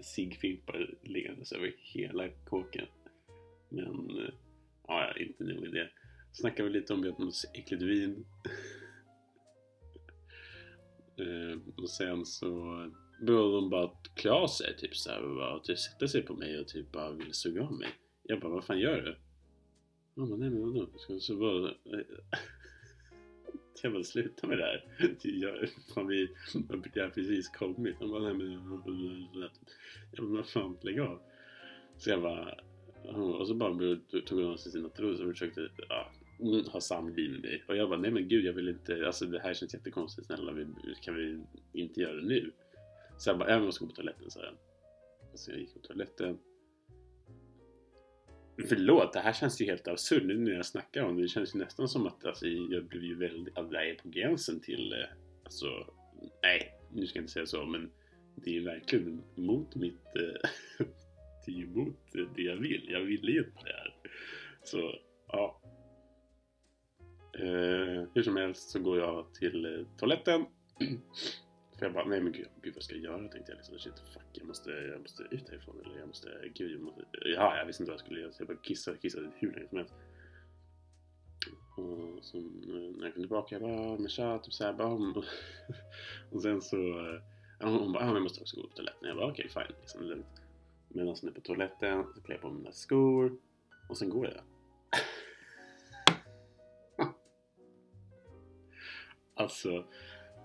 ciggfimpar 0.01 0.95
liggandes 1.03 1.53
över 1.53 1.75
hela 1.79 2.29
kåken. 2.29 2.87
Men, 3.69 4.11
eh, 4.11 4.35
ja, 4.87 5.07
ja, 5.07 5.23
inte 5.23 5.45
nog 5.45 5.61
med 5.61 5.73
det. 5.73 5.91
Snackade 6.33 6.69
vi 6.69 6.75
lite 6.75 6.93
om 6.93 7.11
att 7.11 7.19
något 7.19 7.35
äckligt 7.55 7.83
vin. 7.83 8.25
Eh, 11.19 11.59
och 11.77 11.91
sen 11.91 12.27
så 12.27 12.51
började 13.21 13.55
hon 13.55 13.71
bara 13.71 13.91
klä 14.15 14.31
av 14.31 14.47
sig, 14.47 14.77
typ 14.77 14.97
såhär, 14.97 15.23
och 15.23 15.37
bara 15.37 15.59
typ, 15.59 15.79
sätta 15.79 16.09
sig 16.09 16.23
på 16.23 16.35
mig 16.35 16.61
och 16.61 16.69
typ 16.69 16.93
bara 16.93 17.13
ville 17.13 17.33
suga 17.33 17.63
av 17.63 17.73
mig. 17.73 17.89
Jag 18.23 18.41
bara, 18.41 18.53
vad 18.53 18.65
fan 18.65 18.79
gör 18.79 19.03
du? 19.03 19.17
Hon 20.15 20.31
bara, 20.31 20.39
nej 20.39 20.51
men 20.51 20.73
vadå? 20.73 20.99
Ska 20.99 21.19
så 21.19 21.37
bara, 21.37 21.69
eh, 21.69 22.07
jag 23.83 23.93
bara, 23.93 24.03
sluta 24.03 24.47
med 24.47 24.59
det 24.59 24.65
här. 24.65 24.85
Jag, 25.23 25.69
fan, 25.95 26.07
vi 26.07 26.29
jag 26.95 27.05
har 27.05 27.11
precis 27.11 27.49
kommit. 27.49 27.97
Han 28.01 28.11
bara, 28.11 28.23
nej 28.23 28.35
men 28.35 28.53
jag 28.53 30.27
bara, 30.29 30.37
vad 30.37 30.47
fan, 30.47 30.79
lägg 30.83 31.01
av. 31.01 31.21
Så 31.99 32.11
jag 32.11 32.23
bara, 32.23 32.55
och 33.15 33.47
så 33.47 33.55
bara 33.55 33.97
tog 34.27 34.41
hon 34.41 34.53
av 34.53 34.57
sig 34.57 34.73
sina 34.73 34.89
trosor 34.89 35.27
och 35.27 35.33
försökte 35.33 35.69
ja, 35.89 36.13
ha 36.73 36.81
samliv 36.81 37.31
med 37.31 37.41
mig. 37.41 37.65
Och 37.69 37.77
jag 37.77 37.89
bara, 37.89 38.01
nej 38.01 38.11
men 38.11 38.29
gud 38.29 38.45
jag 38.45 38.53
vill 38.53 38.69
inte, 38.69 39.07
alltså 39.07 39.27
det 39.27 39.41
här 39.41 39.55
känns 39.55 39.75
jättekonstigt, 39.75 40.27
snälla 40.27 40.53
vi, 40.53 40.67
kan 41.03 41.15
vi 41.15 41.41
inte 41.73 42.01
göra 42.01 42.15
det 42.15 42.27
nu? 42.27 42.53
Så 43.19 43.31
jag 43.31 43.39
bara, 43.39 43.51
jag 43.51 43.63
måste 43.63 43.85
gå 43.85 43.91
på 43.91 43.97
toaletten 43.97 44.31
sa 44.31 44.41
jag. 44.41 44.55
Så 45.35 45.51
jag 45.51 45.61
gick 45.61 45.75
på 45.75 45.81
toaletten. 45.81 46.39
Förlåt, 48.69 49.13
det 49.13 49.21
här 49.21 49.33
känns 49.33 49.61
ju 49.61 49.65
helt 49.65 49.89
absurt 49.89 50.23
nu 50.25 50.39
när 50.39 50.53
jag 50.53 50.67
snackar 50.67 51.03
om 51.03 51.17
det. 51.17 51.23
Det 51.23 51.29
känns 51.29 51.55
ju 51.55 51.59
nästan 51.59 51.89
som 51.89 52.07
att 52.07 52.25
alltså, 52.25 52.47
jag 52.47 52.85
blev 52.85 53.05
ju 53.05 53.19
väldigt, 53.19 53.59
att 53.59 53.73
jag 53.73 53.89
är 53.89 53.95
på 53.95 54.09
gränsen 54.09 54.61
till, 54.61 54.93
eh, 54.93 55.09
alltså, 55.45 55.67
nej, 56.43 56.75
nu 56.93 57.07
ska 57.07 57.19
jag 57.19 57.23
inte 57.23 57.33
säga 57.33 57.47
så, 57.47 57.67
men 57.67 57.91
det 58.35 58.51
är 58.51 58.55
ju 58.55 58.65
verkligen 58.65 59.23
mot 59.35 59.75
mitt, 59.75 60.17
eh, 60.17 60.51
det 61.47 61.53
är 61.53 61.57
ju 61.57 61.67
mot 61.67 62.13
det 62.13 62.43
jag 62.43 62.57
vill. 62.57 62.87
Jag 62.91 63.01
ville 63.01 63.33
ju 63.33 63.39
inte 63.39 63.65
det 63.65 63.73
här. 63.73 63.95
Så, 64.65 64.95
ja. 65.27 65.61
Eh, 67.39 68.09
hur 68.15 68.23
som 68.23 68.37
helst 68.37 68.71
så 68.71 68.79
går 68.79 68.99
jag 68.99 69.35
till 69.35 69.65
eh, 69.65 69.87
toaletten. 69.99 70.45
För 71.79 71.87
jag 71.87 71.95
bara, 71.95 72.05
nej 72.05 72.21
men 72.21 72.33
gud, 72.33 72.49
gud 72.63 72.75
vad 72.75 72.83
ska 72.83 72.95
jag 72.95 73.05
göra? 73.05 73.29
Tänkte 73.29 73.53
jag 73.53 73.57
liksom, 73.57 73.79
shit 73.79 73.99
fuck, 73.99 74.23
jag 74.33 74.47
måste, 74.47 74.71
jag 74.71 75.01
måste 75.01 75.23
ut 75.23 75.49
härifrån. 75.49 75.81
Eller 75.85 75.99
jag 75.99 76.09
måste, 76.09 76.29
gud, 76.55 76.71
jag 76.73 76.81
måste, 76.81 77.05
ja, 77.13 77.57
jag 77.57 77.67
visste 77.67 77.83
inte 77.83 77.91
vad 77.91 77.99
jag 77.99 78.05
skulle 78.07 78.21
göra. 78.21 78.33
Så 78.33 78.43
jag 78.43 78.49
bara 78.49 78.59
kissade, 78.59 78.97
kissade 78.97 79.31
hur 79.37 79.53
länge 79.53 79.69
som 79.69 79.79
helst. 79.79 79.95
Och 81.77 82.25
så 82.25 82.39
eh, 82.39 82.45
när 82.97 83.05
jag 83.05 83.15
kom 83.15 83.23
tillbaka, 83.23 83.55
jag 83.55 83.63
bara, 83.63 83.81
ah, 83.81 83.97
men 83.99 84.09
tja, 84.09 84.39
typ 84.39 84.53
såhär, 84.55 84.73
bara, 84.73 84.89
ah, 84.89 84.93
och, 84.93 85.25
och 86.31 86.43
sen 86.43 86.63
så, 86.63 86.77
eh, 86.77 87.21
hon, 87.61 87.75
hon 87.75 87.93
bara, 87.93 88.03
ah, 88.03 88.07
men 88.07 88.15
jag 88.15 88.23
måste 88.23 88.41
också 88.41 88.57
gå 88.57 88.69
på 88.69 88.75
toaletten. 88.75 89.09
Jag 89.09 89.17
bara, 89.17 89.31
okej, 89.31 89.49
fine, 89.49 89.77
liksom, 89.81 90.03
lugnt. 90.03 90.43
Medan 90.89 91.17
hon 91.21 91.29
är 91.29 91.35
på 91.35 91.41
toaletten, 91.41 92.05
så 92.15 92.21
klär 92.21 92.35
jag 92.35 92.43
på 92.43 92.51
mina 92.51 92.73
skor 92.73 93.39
och 93.89 93.99
sen 93.99 94.11
går 94.11 94.27
jag. 94.27 94.43
alltså, 99.35 99.87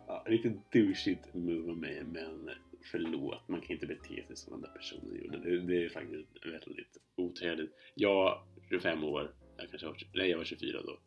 ja, 0.09 0.23
riktigt 0.27 0.71
douchigt 0.71 1.33
move 1.33 1.71
av 1.71 1.77
mig, 1.77 2.03
men 2.03 2.49
förlåt, 2.91 3.47
man 3.47 3.61
kan 3.61 3.71
inte 3.71 3.87
bete 3.87 4.23
sig 4.27 4.35
som 4.35 4.53
den 4.53 4.61
där 4.61 4.69
personen 4.69 5.23
gjorde. 5.23 5.37
Det, 5.37 5.61
det 5.61 5.85
är 5.85 5.89
faktiskt 5.89 6.45
väldigt 6.45 6.97
otrevligt. 7.15 7.71
Jag, 7.95 8.43
25 8.69 9.03
år, 9.03 9.33
jag 9.57 9.69
kanske 9.69 9.87
var, 9.87 9.97
nej, 10.13 10.29
jag 10.29 10.37
var 10.37 10.45
24 10.45 10.81
då. 10.81 10.99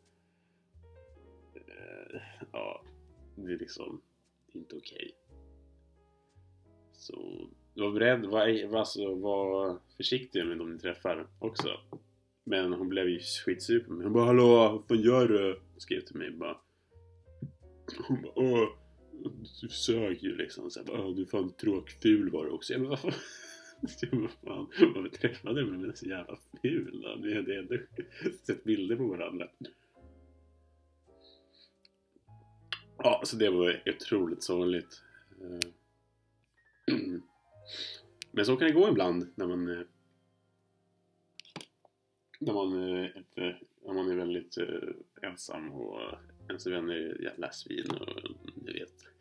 Eh, 1.55 2.21
ja, 2.51 2.83
det 3.35 3.53
är 3.53 3.57
liksom 3.57 4.01
inte 4.53 4.75
okej. 4.75 5.11
Så 6.93 7.47
var 7.73 7.91
beredd, 7.91 8.25
var, 8.25 8.67
var, 8.67 8.79
alltså, 8.79 9.15
var 9.15 9.79
försiktig 9.97 10.45
med 10.45 10.57
de 10.57 10.73
ni 10.73 10.79
träffar 10.79 11.27
också. 11.39 11.69
Men 12.43 12.73
hon 12.73 12.89
blev 12.89 13.09
ju 13.09 13.19
skitsur 13.19 13.79
på 13.79 13.93
mig. 13.93 14.03
Hon 14.03 14.13
bara 14.13 14.25
hallå, 14.25 14.47
vad 14.47 14.87
fan 14.87 15.01
gör 15.01 15.27
du? 15.27 15.61
Skrev 15.77 16.01
till 16.01 16.15
mig 16.15 16.31
bara. 16.31 16.57
Hon 18.07 18.21
bara 18.21 18.33
åh, 18.35 18.69
du 19.61 19.69
sög 19.69 20.23
ju 20.23 20.35
liksom. 20.35 20.71
Så 20.71 20.79
här, 20.79 21.15
du 21.15 21.21
är 21.21 21.25
fan 21.25 21.53
tråkful 21.53 22.29
var 22.29 22.45
du 22.45 22.51
också. 22.51 22.73
Jag 22.73 22.81
bara, 22.81 22.89
vad 23.01 23.01
fan? 23.01 23.13
Fan, 24.43 24.67
varför 24.95 25.09
träffade 25.09 25.61
du 25.61 25.65
mig? 25.65 25.79
Men 25.79 25.89
är 25.89 25.93
så 25.93 26.05
jävla 26.05 26.37
ful 26.61 27.01
då? 27.01 27.17
Vi 27.23 27.35
hade 27.35 27.59
ändå 27.59 27.77
sett 28.43 28.63
bilder 28.63 28.95
på 28.95 29.07
varandra. 29.07 29.47
Ja, 32.97 33.21
så 33.25 33.35
det 33.35 33.49
var 33.49 33.83
otroligt 33.85 34.43
sorgligt. 34.43 35.01
Eh, 35.41 35.69
men 38.31 38.45
så 38.45 38.57
kan 38.57 38.67
det 38.67 38.73
gå 38.73 38.89
ibland 38.89 39.27
när 39.35 39.47
man 39.47 39.67
eh, 39.67 39.85
när 42.39 42.53
man, 42.53 42.73
eh, 43.03 43.55
när 43.85 43.93
man 43.93 44.11
är 44.11 44.15
väldigt 44.15 44.57
ensam 45.21 45.71
och 45.71 45.99
ens 46.49 46.67
vänner 46.67 46.93
är 46.93 47.21
jävla 47.21 47.51
svin 47.51 47.91
och 47.91 48.07
ni 48.55 48.73
vet. 48.73 49.12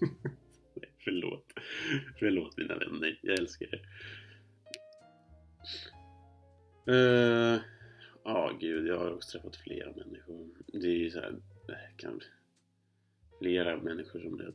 Förlåt. 1.04 1.52
Förlåt 2.18 2.56
mina 2.56 2.78
vänner, 2.78 3.18
jag 3.22 3.38
älskar 3.38 3.66
er. 3.74 3.82
Eh, 6.86 7.60
Ja, 8.24 8.56
gud, 8.60 8.86
jag 8.86 8.98
har 8.98 9.14
också 9.14 9.30
träffat 9.38 9.56
flera 9.56 9.92
människor. 9.96 10.48
Det 10.66 10.86
är 10.86 10.98
ju 10.98 11.10
så 11.10 11.20
här, 11.20 11.36
eh, 11.68 11.96
kan, 11.96 12.20
flera 13.40 13.76
människor 13.76 14.20
som 14.20 14.38
det 14.38 14.52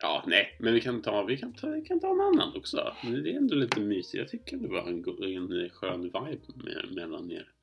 Ja, 0.00 0.24
nej, 0.26 0.56
men 0.60 0.74
vi 0.74 0.80
kan 0.80 1.02
ta, 1.02 1.24
vi 1.24 1.36
kan 1.36 1.52
ta, 1.52 1.68
vi 1.68 1.82
kan 1.82 2.00
ta 2.00 2.10
en 2.10 2.20
annan 2.20 2.56
också. 2.56 2.94
Det 3.02 3.32
är 3.32 3.36
ändå 3.36 3.54
lite 3.54 3.80
mysigt. 3.80 4.14
Jag 4.14 4.28
tycker 4.28 4.56
det 4.56 4.68
var 4.68 4.88
en, 4.88 5.04
en 5.22 5.70
skön 5.70 6.02
vibe 6.02 6.64
med, 6.64 6.94
mellan 6.94 7.30
er. 7.30 7.53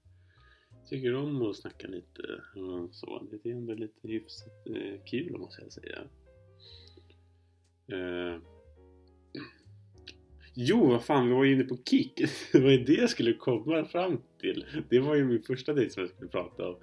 Tycker 0.91 1.15
om 1.15 1.41
att 1.41 1.55
snacka 1.55 1.87
lite 1.87 2.21
och 2.55 2.95
så. 2.95 3.27
Det 3.31 3.49
är 3.49 3.53
ändå 3.53 3.73
lite 3.73 4.07
hyfsat 4.07 4.67
eh, 4.67 5.03
kul 5.05 5.37
måste 5.37 5.61
jag 5.61 5.71
säga. 5.71 5.99
Eh. 7.87 8.41
Jo, 10.53 10.87
vad 10.87 11.03
fan, 11.03 11.27
vi 11.27 11.33
var 11.33 11.43
ju 11.43 11.53
inne 11.53 11.63
på 11.63 11.77
Kik. 11.85 12.21
Det 12.51 12.59
var 12.59 12.71
ju 12.71 12.83
det 12.83 12.93
jag 12.93 13.09
skulle 13.09 13.33
komma 13.33 13.85
fram 13.85 14.21
till. 14.39 14.65
Det 14.89 14.99
var 14.99 15.15
ju 15.15 15.25
min 15.25 15.41
första 15.41 15.73
dejt 15.73 15.91
som 15.91 16.01
jag 16.01 16.09
skulle 16.09 16.29
prata 16.29 16.69
om. 16.69 16.75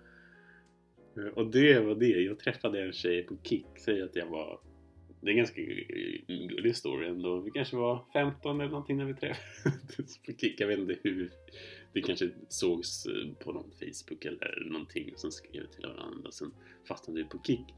Eh, 1.16 1.32
och 1.32 1.50
det 1.50 1.80
var 1.80 1.94
det. 1.94 2.06
Jag 2.06 2.38
träffade 2.38 2.82
en 2.82 2.92
tjej 2.92 3.22
på 3.22 3.36
Kik. 3.42 3.66
Säg 3.78 4.02
att 4.02 4.16
jag 4.16 4.26
var 4.26 4.60
det 5.20 5.26
är 5.26 5.30
en 5.30 5.36
ganska 5.36 5.62
gullig 6.26 6.76
story 6.76 7.08
ändå. 7.08 7.40
Vi 7.40 7.50
kanske 7.50 7.76
var 7.76 8.04
15 8.12 8.60
eller 8.60 8.70
någonting 8.70 8.96
när 8.96 9.04
vi 9.04 9.14
träffades 9.14 10.18
på 10.18 10.32
Kik. 10.32 10.60
Jag 10.60 10.68
vet 10.68 10.78
inte 10.78 10.98
hur. 11.02 11.30
Vi 11.92 12.02
kanske 12.02 12.30
sågs 12.48 13.06
eh, 13.06 13.34
på 13.44 13.52
någon 13.52 13.70
Facebook 13.70 14.24
eller 14.24 14.68
någonting 14.70 15.12
och 15.12 15.20
sen 15.20 15.32
skrev 15.32 15.62
vi 15.62 15.68
till 15.68 15.86
varandra. 15.86 16.30
Sen 16.30 16.54
fastnade 16.88 17.22
vi 17.22 17.28
på 17.28 17.42
Kik. 17.44 17.74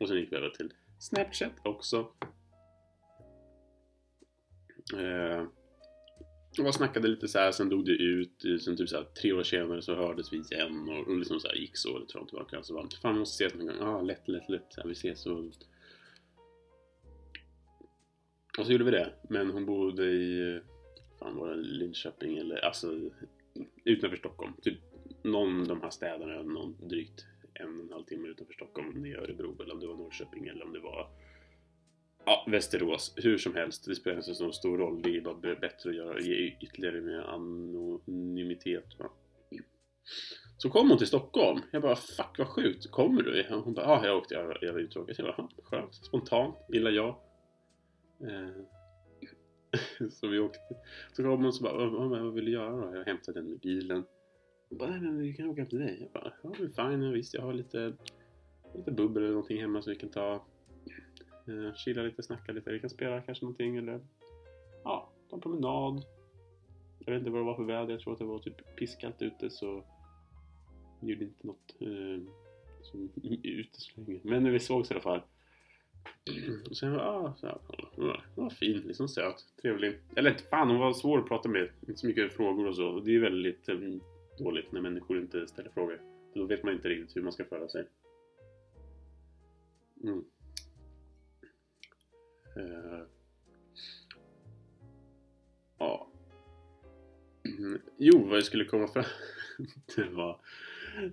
Och 0.00 0.08
sen 0.08 0.16
gick 0.16 0.32
vi 0.32 0.36
över 0.36 0.50
till 0.50 0.72
Snapchat 0.98 1.52
också. 1.64 2.08
Eh, 4.94 5.46
och 6.66 6.74
snackade 6.74 7.08
lite 7.08 7.28
så 7.28 7.38
här, 7.38 7.52
sen 7.52 7.68
dog 7.68 7.84
det 7.84 7.92
ut. 7.92 8.44
Eh, 8.44 8.56
sen 8.56 8.76
typ 8.76 8.88
så 8.88 8.96
här, 8.96 9.04
tre 9.04 9.32
år 9.32 9.42
senare 9.42 9.82
så 9.82 9.94
hördes 9.94 10.32
vi 10.32 10.36
igen 10.36 10.88
och, 10.88 11.08
och 11.08 11.18
liksom 11.18 11.40
så 11.40 11.48
här, 11.48 11.54
gick 11.54 11.76
så 11.76 11.98
lite 11.98 12.12
fram 12.12 12.22
och 12.22 12.28
tillbaka. 12.28 12.56
Alltså, 12.56 12.74
så 12.74 12.82
bara, 12.82 12.88
fan 13.02 13.14
vi 13.14 13.18
måste 13.18 13.44
ses 13.44 13.58
någon 13.58 13.66
gång. 13.66 13.76
Ja, 13.80 13.86
ah, 13.86 14.02
lätt, 14.02 14.28
lätt, 14.28 14.48
lätt. 14.48 14.66
Så 14.68 14.80
här, 14.80 14.88
vi 14.88 14.92
ses 14.92 15.26
och 15.26 15.44
och 18.58 18.66
så 18.66 18.72
gjorde 18.72 18.84
vi 18.84 18.90
det. 18.90 19.12
Men 19.28 19.50
hon 19.50 19.66
bodde 19.66 20.04
i, 20.04 20.54
eh, 20.54 20.62
fan 21.18 21.36
var 21.36 21.48
det 21.48 21.56
Linköping 21.56 22.38
eller, 22.38 22.64
alltså 22.64 23.10
utanför 23.84 24.16
Stockholm. 24.16 24.52
Typ 24.62 24.78
någon 25.22 25.60
av 25.60 25.66
de 25.66 25.82
här 25.82 25.90
städerna, 25.90 26.42
någon 26.42 26.88
drygt 26.88 27.26
en 27.54 27.80
och 27.80 27.84
en 27.84 27.92
halv 27.92 28.04
timme 28.04 28.28
utanför 28.28 28.52
Stockholm. 28.52 28.88
Om 28.88 29.02
det 29.02 29.10
är 29.10 29.16
Örebro 29.16 29.62
eller 29.62 29.74
om 29.74 29.80
det 29.80 29.86
var 29.86 29.96
Norrköping 29.96 30.46
eller 30.46 30.64
om 30.64 30.72
det 30.72 30.80
var 30.80 31.10
Ja, 32.24 32.46
Västerås. 32.48 33.14
Hur 33.16 33.38
som 33.38 33.54
helst, 33.54 33.84
det 33.86 33.94
spelar 33.94 34.16
inte 34.16 34.34
så 34.34 34.52
stor 34.52 34.78
roll. 34.78 35.02
Det 35.02 35.16
är 35.16 35.20
bara 35.20 35.54
bättre 35.54 35.90
att 35.90 35.96
göra, 35.96 36.20
ge 36.20 36.56
ytterligare 36.60 37.00
mer 37.00 37.20
anonymitet. 37.20 38.98
Va? 38.98 39.10
Så 40.58 40.70
kom 40.70 40.88
hon 40.88 40.98
till 40.98 41.06
Stockholm. 41.06 41.60
Jag 41.70 41.82
bara, 41.82 41.96
fuck 41.96 42.38
vad 42.38 42.48
sjukt. 42.48 42.90
Kommer 42.90 43.22
du? 43.22 43.46
Hon 43.64 43.74
bara, 43.74 43.86
ja, 43.86 44.06
jag 44.06 44.16
åkte. 44.16 44.34
Jag, 44.34 44.58
jag 44.60 44.72
var 44.72 44.80
uttråkad. 44.80 45.14
Jag 45.18 45.36
bara, 45.36 45.48
skönt. 45.62 45.94
Spontant. 45.94 46.54
Gillar 46.68 46.90
jag. 46.90 47.08
Eh, 48.20 48.64
så 50.10 50.28
vi 50.28 50.38
åkte. 50.38 50.74
Så 51.12 51.22
kom 51.22 51.30
hon 51.30 51.46
och 51.46 51.54
så 51.54 51.62
bara, 51.62 51.90
vad, 51.90 52.10
vad 52.10 52.34
vill 52.34 52.44
du 52.44 52.50
göra 52.50 52.70
då? 52.70 52.96
Jag 52.96 53.04
hämtade 53.04 53.40
den 53.40 53.50
med 53.50 53.58
bilen. 53.58 54.04
Hon 54.68 54.78
bara, 54.78 54.90
nej 54.90 55.00
men 55.00 55.18
vi 55.18 55.34
kan 55.34 55.48
åka 55.48 55.66
till 55.66 55.78
dig. 55.78 55.98
Jag 56.00 56.22
bara, 56.22 56.32
ja 56.42 56.52
men 56.58 56.72
fine, 56.72 57.12
visst 57.12 57.34
jag 57.34 57.42
har 57.42 57.52
lite, 57.52 57.92
lite 58.74 58.90
bubbel 58.90 59.22
eller 59.22 59.32
någonting 59.32 59.60
hemma 59.60 59.82
som 59.82 59.92
vi 59.92 59.98
kan 59.98 60.10
ta 60.10 60.34
eh, 61.46 61.74
chilla 61.74 62.02
lite, 62.02 62.22
snacka 62.22 62.52
lite. 62.52 62.72
Vi 62.72 62.80
kan 62.80 62.90
spela 62.90 63.20
kanske 63.20 63.44
någonting 63.44 63.76
eller 63.76 64.00
ja, 64.84 65.12
ta 65.30 65.36
en 65.36 65.42
promenad. 65.42 66.04
Jag 66.98 67.12
vet 67.12 67.18
inte 67.18 67.30
vad 67.30 67.40
det 67.40 67.44
var 67.44 67.56
för 67.56 67.64
väder. 67.64 67.90
Jag 67.90 68.00
tror 68.00 68.12
att 68.12 68.18
det 68.18 68.24
var 68.24 68.38
typ 68.38 68.76
piskallt 68.76 69.22
ute 69.22 69.50
så 69.50 69.84
det 71.00 71.06
gjorde 71.06 71.24
inte 71.24 71.46
något 71.46 71.74
eh, 71.80 72.22
som 72.82 73.10
ute 73.42 73.80
så 73.80 74.00
länge. 74.00 74.20
Men 74.22 74.42
när 74.42 74.50
vi 74.50 74.60
sågs 74.60 74.90
i 74.90 74.94
alla 74.94 75.02
fall. 75.02 75.22
Mm. 76.30 76.60
Och 76.70 76.76
sen 76.76 77.00
ah, 77.00 77.34
så 77.36 77.46
här, 77.46 77.58
hon 78.34 78.44
var 78.44 78.50
fin, 78.50 78.82
liksom 78.86 79.08
söt, 79.08 79.44
trevlig. 79.62 79.98
Eller 80.16 80.30
inte 80.30 80.42
fan, 80.42 80.70
hon 80.70 80.78
var 80.78 80.92
svår 80.92 81.18
att 81.18 81.28
prata 81.28 81.48
med. 81.48 81.68
Inte 81.80 82.00
så 82.00 82.06
mycket 82.06 82.32
frågor 82.32 82.68
och 82.68 82.76
så. 82.76 83.00
Det 83.00 83.14
är 83.14 83.20
väldigt 83.20 83.68
um, 83.68 84.00
dåligt 84.38 84.72
när 84.72 84.80
människor 84.80 85.18
inte 85.18 85.46
ställer 85.46 85.70
frågor. 85.70 86.00
Då 86.34 86.44
vet 86.44 86.62
man 86.62 86.74
inte 86.74 86.88
riktigt 86.88 87.16
hur 87.16 87.22
man 87.22 87.32
ska 87.32 87.44
föra 87.44 87.68
sig. 87.68 87.84
Mm. 90.02 90.24
Uh. 92.56 93.02
Ja. 95.78 96.08
Mm. 97.44 97.80
Jo, 97.96 98.26
vad 98.26 98.36
jag 98.36 98.44
skulle 98.44 98.64
komma 98.64 98.88
fram 98.88 99.04
till 99.86 100.08
var... 100.10 100.40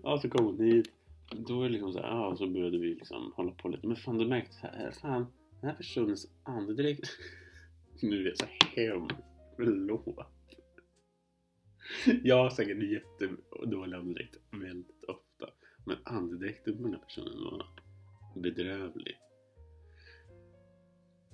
Ja, 0.03 0.19
så 0.21 0.29
kom 0.29 0.45
hon 0.45 0.59
hit. 0.59 0.91
Då 1.31 1.61
är 1.61 1.65
det 1.65 1.73
liksom 1.73 1.93
så 1.93 1.99
här, 1.99 2.07
ja, 2.07 2.35
så 2.35 2.47
började 2.47 2.77
vi 2.77 2.87
liksom 2.87 3.33
hålla 3.35 3.51
på 3.51 3.69
lite. 3.69 3.87
Men 3.87 3.95
fan, 3.95 4.17
du 4.17 4.27
märkte 4.27 4.53
så 4.53 4.67
här, 4.67 4.91
fan, 4.91 5.25
den 5.61 5.69
här 5.69 5.77
personens 5.77 6.27
andedräkt... 6.43 7.09
nu 8.01 8.21
är 8.21 8.27
jag 8.27 8.37
så 8.37 8.45
hemskt. 8.75 9.15
Förlåt. 9.55 10.17
Jag 12.23 12.43
har 12.43 12.49
säkert 12.49 12.83
jättedålig 12.83 13.97
andedräkt 13.97 14.37
väldigt 14.51 15.03
ofta. 15.03 15.53
Men 15.85 15.97
andedräkten 16.03 16.77
på 16.77 16.83
den 16.83 16.93
här 16.93 17.01
personen 17.01 17.43
var 17.43 17.65
bedrövlig. 18.35 19.17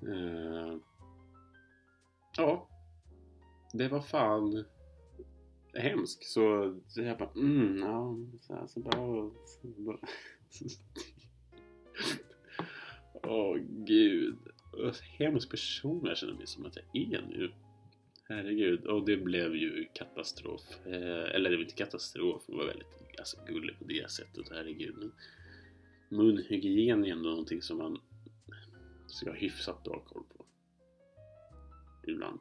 Uh, 0.03 0.77
ja. 2.37 2.69
Det 3.73 3.87
var 3.87 4.01
fan 4.01 4.65
Hemsk 5.75 6.23
Så, 6.23 6.75
jag 6.95 7.17
bara, 7.17 7.29
mm, 7.35 7.77
ja, 7.77 8.17
så, 8.41 8.53
här, 8.53 8.67
så 8.67 8.79
bara... 8.79 8.99
Åh 13.23 13.31
oh, 13.31 13.57
gud. 13.69 14.37
Hemsk 15.17 15.51
person 15.51 16.05
jag 16.05 16.17
känner 16.17 16.33
mig 16.33 16.47
som 16.47 16.65
att 16.65 16.75
jag 16.75 16.85
är 16.93 17.21
nu. 17.21 17.51
Herregud. 18.27 18.85
Och 18.85 19.05
det 19.05 19.17
blev 19.17 19.55
ju 19.55 19.87
katastrof. 19.93 20.61
Eh, 20.85 21.35
eller 21.35 21.49
det 21.49 21.55
var 21.55 21.63
inte 21.63 21.75
katastrof, 21.75 22.43
det 22.47 22.55
var 22.55 22.65
väldigt 22.65 22.87
alltså, 23.19 23.37
gullig 23.47 23.79
på 23.79 23.83
det 23.83 24.11
sättet. 24.11 24.49
Herregud. 24.51 24.95
Men 24.97 25.11
munhygien 26.09 27.05
är 27.05 27.11
ändå 27.11 27.29
någonting 27.29 27.61
som 27.61 27.77
man 27.77 27.99
ska 29.07 29.29
ha 29.29 29.37
hyfsat 29.37 29.83
bra 29.83 29.99
koll 29.99 30.23
på. 30.23 30.45
Ibland. 32.07 32.39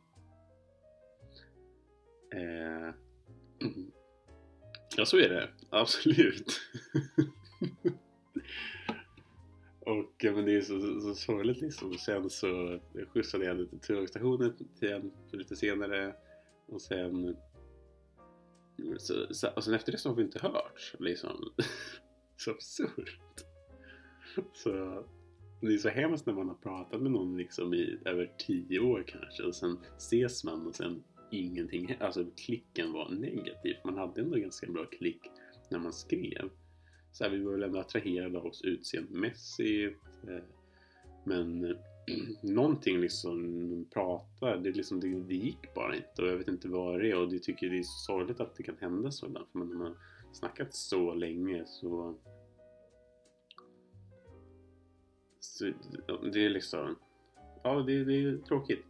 Ja, 4.96 5.04
så 5.04 5.18
är 5.18 5.28
det. 5.28 5.48
Absolut. 5.70 6.60
Och 9.86 10.24
men 10.24 10.44
det 10.44 10.56
är 10.56 10.60
så, 10.60 11.00
så 11.00 11.14
sorgligt 11.14 11.60
liksom. 11.60 11.94
Sen 11.98 12.30
så 12.30 12.80
skjutsade 13.08 13.44
jag 13.44 13.54
henne 13.54 13.68
till 13.68 13.80
tågstationen 13.80 14.54
igen 14.80 15.12
lite 15.32 15.56
senare. 15.56 16.14
Och 16.66 16.82
sen... 16.82 17.36
Så, 18.98 19.34
så, 19.34 19.48
och 19.48 19.64
sen 19.64 19.74
efter 19.74 19.92
det 19.92 19.98
så 19.98 20.08
har 20.08 20.16
vi 20.16 20.22
inte 20.22 20.38
hört 20.38 20.94
liksom. 20.98 21.52
så 22.36 22.50
absurt. 22.50 23.44
Så 24.52 25.04
det 25.60 25.74
är 25.74 25.78
så 25.78 25.88
hemskt 25.88 26.26
när 26.26 26.34
man 26.34 26.48
har 26.48 26.54
pratat 26.54 27.02
med 27.02 27.12
någon 27.12 27.36
liksom 27.36 27.74
i 27.74 27.98
över 28.04 28.32
tio 28.38 28.80
år 28.80 29.04
kanske 29.06 29.42
och 29.42 29.54
sen 29.54 29.78
ses 29.96 30.44
man 30.44 30.66
och 30.66 30.74
sen 30.74 31.02
ingenting, 31.38 31.96
alltså 32.00 32.26
klicken 32.36 32.92
var 32.92 33.10
negativ. 33.10 33.76
Man 33.84 33.98
hade 33.98 34.20
ändå 34.20 34.38
ganska 34.38 34.66
bra 34.66 34.86
klick 34.86 35.20
när 35.70 35.78
man 35.78 35.92
skrev. 35.92 36.50
Så 37.12 37.24
här, 37.24 37.30
vi 37.30 37.42
var 37.42 37.52
väl 37.52 37.62
ändå 37.62 37.78
attraherade 37.78 38.38
av 38.38 38.46
oss 38.46 38.62
utseendemässigt. 38.62 40.00
Eh, 40.28 40.44
men 41.24 41.64
eh, 41.64 41.76
någonting 42.42 43.00
liksom 43.00 43.86
pratar, 43.92 44.56
det, 44.56 44.70
liksom, 44.70 45.00
det, 45.00 45.20
det 45.20 45.34
gick 45.34 45.74
bara 45.74 45.96
inte 45.96 46.22
och 46.22 46.28
jag 46.28 46.36
vet 46.36 46.48
inte 46.48 46.68
vad 46.68 47.00
det 47.00 47.10
är 47.10 47.18
och 47.18 47.30
det 47.30 47.38
tycker 47.38 47.70
det 47.70 47.78
är 47.78 47.82
så 47.82 48.04
sorgligt 48.06 48.40
att 48.40 48.56
det 48.56 48.62
kan 48.62 48.76
hända 48.80 49.10
så 49.10 49.26
ibland 49.26 49.46
för 49.52 49.58
man 49.58 49.80
har 49.80 49.96
snackat 50.32 50.74
så 50.74 51.14
länge 51.14 51.62
så 51.66 52.18
Så 55.44 55.64
det 56.32 56.44
är 56.44 56.50
liksom... 56.50 56.96
Ja, 57.62 57.82
det, 57.86 58.04
det 58.04 58.14
är 58.14 58.38
tråkigt. 58.38 58.84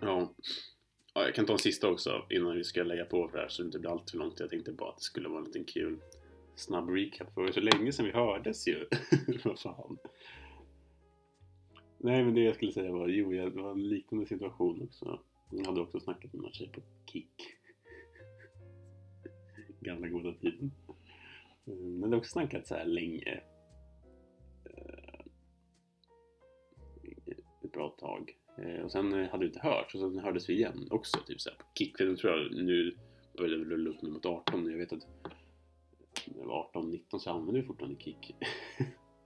Ja. 0.00 0.34
ja. 1.14 1.24
Jag 1.24 1.34
kan 1.34 1.46
ta 1.46 1.52
en 1.52 1.58
sista 1.58 1.88
också 1.88 2.26
innan 2.30 2.56
vi 2.56 2.64
ska 2.64 2.82
lägga 2.82 3.04
på 3.04 3.28
för 3.28 3.36
det 3.36 3.42
här 3.42 3.48
så 3.48 3.62
det 3.62 3.66
inte 3.66 3.78
blir 3.78 3.90
allt 3.90 4.10
för 4.10 4.18
långt. 4.18 4.40
Jag 4.40 4.50
tänkte 4.50 4.72
bara 4.72 4.90
att 4.90 4.96
det 4.96 5.02
skulle 5.02 5.28
vara 5.28 5.38
en 5.38 5.44
liten 5.44 5.64
kul 5.64 5.98
snabb 6.56 6.90
recap. 6.90 7.34
För 7.34 7.40
det 7.40 7.46
var 7.46 7.52
så 7.52 7.60
länge 7.60 7.92
sedan 7.92 8.06
vi 8.06 8.12
hördes 8.12 8.68
ju. 8.68 8.86
Vad 9.44 9.60
fan. 9.60 9.98
Nej 11.98 12.24
men 12.24 12.34
det 12.34 12.40
jag 12.40 12.54
skulle 12.54 12.72
säga 12.72 12.92
var, 12.92 13.08
jo 13.08 13.32
det 13.32 13.50
var 13.50 13.70
en 13.70 13.88
liknande 13.88 14.26
situation 14.26 14.82
också. 14.82 15.20
Jag 15.50 15.66
hade 15.66 15.80
också 15.80 16.00
snackat 16.00 16.32
med 16.32 16.46
en 16.46 16.52
tjej 16.52 16.68
på 16.68 16.80
Kik. 17.06 17.34
Gamla 19.80 20.08
goda 20.08 20.32
tiden. 20.32 20.72
Mm, 21.66 22.00
men 22.00 22.10
det 22.10 22.16
har 22.16 22.18
också 22.18 22.30
snackat 22.30 22.66
så 22.66 22.74
här 22.74 22.84
länge. 22.84 23.40
Eh, 24.64 25.20
ett 27.62 27.72
bra 27.72 27.88
tag. 27.88 28.36
Eh, 28.62 28.84
och 28.84 28.92
sen 28.92 29.12
hade 29.12 29.38
vi 29.38 29.46
inte 29.46 29.60
hört 29.60 29.94
och 29.94 30.00
sen 30.00 30.18
hördes 30.18 30.48
vi 30.48 30.54
igen 30.54 30.88
också. 30.90 31.18
Typ 31.26 31.40
så 31.40 31.50
här 31.50 31.56
på 31.56 31.64
kick. 31.74 31.96
För 31.96 32.04
jag 32.04 32.18
tror 32.18 32.32
jag 32.32 32.52
nu 32.52 32.96
började 33.36 33.64
det 33.64 33.70
rulla 33.70 33.90
upp 33.90 34.02
mot 34.02 34.26
18. 34.26 34.70
Jag 34.70 34.78
vet 34.78 34.92
att 34.92 35.06
när 36.26 36.38
jag 36.38 36.46
var 36.46 36.70
18-19 36.74 37.18
så 37.18 37.30
använde 37.30 37.60
vi 37.60 37.66
fortfarande 37.66 38.00
kick. 38.00 38.34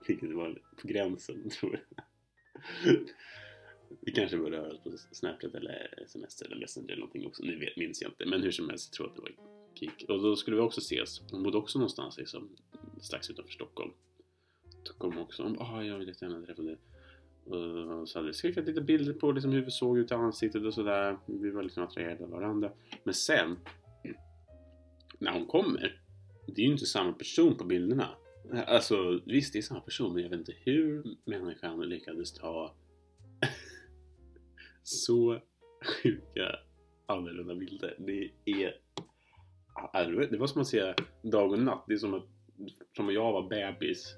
Vilket 0.07 0.33
var 0.33 0.61
på 0.81 0.87
gränsen 0.87 1.49
tror 1.49 1.73
jag. 1.73 2.05
Vi 4.01 4.11
kanske 4.11 4.37
började 4.37 4.57
höras 4.57 4.83
på 4.83 4.91
Snapchat 5.11 5.55
eller 5.55 6.03
sms 6.03 6.41
eller 6.41 6.55
Messenger 6.55 6.91
eller 6.91 6.99
någonting 6.99 7.27
också. 7.27 7.43
Nu 7.43 7.59
vet, 7.59 7.77
minns 7.77 8.01
jag 8.01 8.11
inte. 8.11 8.25
Men 8.25 8.41
hur 8.41 8.51
som 8.51 8.69
helst, 8.69 8.89
jag 8.91 8.97
tror 8.97 9.07
att 9.07 9.15
det 9.15 9.21
var 9.21 9.31
Kik. 9.73 10.05
Och 10.09 10.21
då 10.21 10.35
skulle 10.35 10.55
vi 10.57 10.61
också 10.61 10.81
ses. 10.81 11.21
Hon 11.31 11.43
bodde 11.43 11.57
också 11.57 11.79
någonstans 11.79 12.17
liksom, 12.17 12.49
strax 13.01 13.29
utanför 13.29 13.51
Stockholm. 13.51 13.91
Då 14.83 14.93
kom 14.93 15.17
också. 15.17 15.43
Hon 15.43 15.53
bara, 15.53 15.67
ah, 15.67 15.83
jag 15.83 15.97
vill 15.97 16.07
jättegärna 16.07 16.45
träffa 16.45 16.61
dig. 16.61 16.77
Eh, 17.45 18.03
så 18.05 18.19
hade 18.19 18.27
vi 18.27 18.33
skickat 18.33 18.65
lite 18.65 18.81
bilder 18.81 19.13
på 19.13 19.31
liksom 19.31 19.51
hur 19.51 19.65
vi 19.65 19.71
såg 19.71 19.97
ut 19.97 20.11
i 20.11 20.13
ansiktet 20.13 20.63
och 20.63 20.73
sådär. 20.73 21.17
Vi 21.25 21.51
var 21.51 21.63
liksom 21.63 21.83
attraherade 21.83 22.23
av 22.23 22.29
varandra. 22.29 22.71
Men 23.03 23.13
sen, 23.13 23.57
när 25.19 25.31
hon 25.31 25.45
kommer, 25.45 26.01
det 26.47 26.61
är 26.61 26.65
ju 26.65 26.71
inte 26.71 26.85
samma 26.85 27.13
person 27.13 27.57
på 27.57 27.63
bilderna. 27.63 28.09
Alltså 28.67 29.21
visst, 29.25 29.53
det 29.53 29.59
är 29.59 29.63
samma 29.63 29.79
person, 29.79 30.13
men 30.13 30.23
jag 30.23 30.29
vet 30.29 30.39
inte 30.39 30.55
hur 30.65 31.03
människan 31.25 31.79
lyckades 31.79 32.33
ta 32.33 32.75
så 34.83 35.41
sjuka 35.85 36.55
annorlunda 37.05 37.55
bilder. 37.55 37.95
Det 37.99 38.31
är 38.45 38.73
det 40.31 40.37
var 40.37 40.47
som 40.47 40.61
att 40.61 40.67
säga 40.67 40.95
dag 41.21 41.51
och 41.51 41.59
natt. 41.59 41.85
Det 41.87 41.93
är 41.93 41.97
som 41.97 42.13
att, 42.13 42.25
som 42.95 43.07
att 43.07 43.13
jag 43.13 43.31
var 43.31 43.49
bebis 43.49 44.15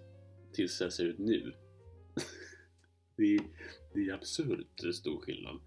tills 0.53 0.81
jag 0.81 0.93
ser 0.93 1.05
ut 1.05 1.19
nu 1.19 1.53
det, 3.17 3.35
är, 3.35 3.41
det 3.93 3.99
är 4.09 4.13
absurt 4.13 4.95
stor 4.95 5.21
skillnad. 5.21 5.59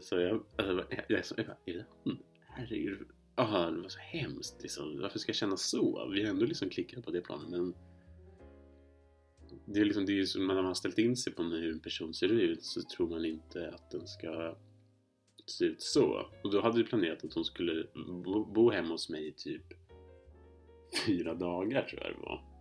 Så 0.00 0.20
jag, 0.20 0.44
alltså, 0.56 0.86
jag, 0.90 1.04
jag, 1.08 1.22
jag 1.36 1.46
bara, 1.46 1.56
är 1.64 1.74
det 1.74 1.86
hon? 1.88 2.18
Herregud. 2.40 3.08
Ah, 3.34 3.70
det 3.70 3.80
var 3.80 3.88
så 3.88 3.98
hemskt 3.98 4.62
liksom. 4.62 5.00
Varför 5.00 5.18
ska 5.18 5.30
jag 5.30 5.36
känna 5.36 5.56
så? 5.56 6.10
Vi 6.14 6.22
har 6.22 6.30
ändå 6.30 6.46
liksom 6.46 6.70
klickat 6.70 7.04
på 7.04 7.10
det 7.10 7.20
planet 7.20 7.48
men 7.48 7.74
det 9.66 9.80
är 9.80 9.84
liksom, 9.84 10.06
det 10.06 10.20
är 10.20 10.24
som 10.24 10.46
när 10.46 10.54
man 10.54 10.64
har 10.64 10.74
ställt 10.74 10.98
in 10.98 11.16
sig 11.16 11.32
på 11.32 11.42
hur 11.42 11.72
en 11.72 11.80
person 11.80 12.14
ser 12.14 12.32
ut 12.32 12.64
så 12.64 12.82
tror 12.82 13.08
man 13.08 13.24
inte 13.24 13.68
att 13.68 13.90
den 13.90 14.06
ska 14.06 14.56
se 15.46 15.64
ut 15.64 15.82
så. 15.82 16.30
Och 16.44 16.50
då 16.50 16.60
hade 16.60 16.78
vi 16.78 16.84
planerat 16.84 17.24
att 17.24 17.34
hon 17.34 17.44
skulle 17.44 17.86
bo, 18.24 18.44
bo 18.44 18.70
hemma 18.70 18.88
hos 18.88 19.08
mig 19.08 19.28
i 19.28 19.32
typ 19.32 19.64
fyra 21.06 21.34
dagar 21.34 21.82
tror 21.82 22.02
jag 22.02 22.12
det 22.12 22.20
var. 22.20 22.53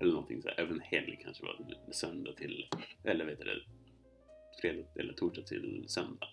Eller 0.00 0.12
någonting 0.12 0.42
så 0.42 0.48
här. 0.48 0.60
Även 0.60 0.80
helg 0.80 1.20
kanske 1.22 1.44
var 1.44 1.92
söndag 1.92 2.32
till, 2.32 2.68
eller 3.04 3.24
vet 3.24 3.38
du 3.38 3.44
det, 3.44 3.60
fredag 4.60 4.88
eller 4.96 5.12
torsdag 5.12 5.42
till 5.42 5.84
söndag. 5.88 6.28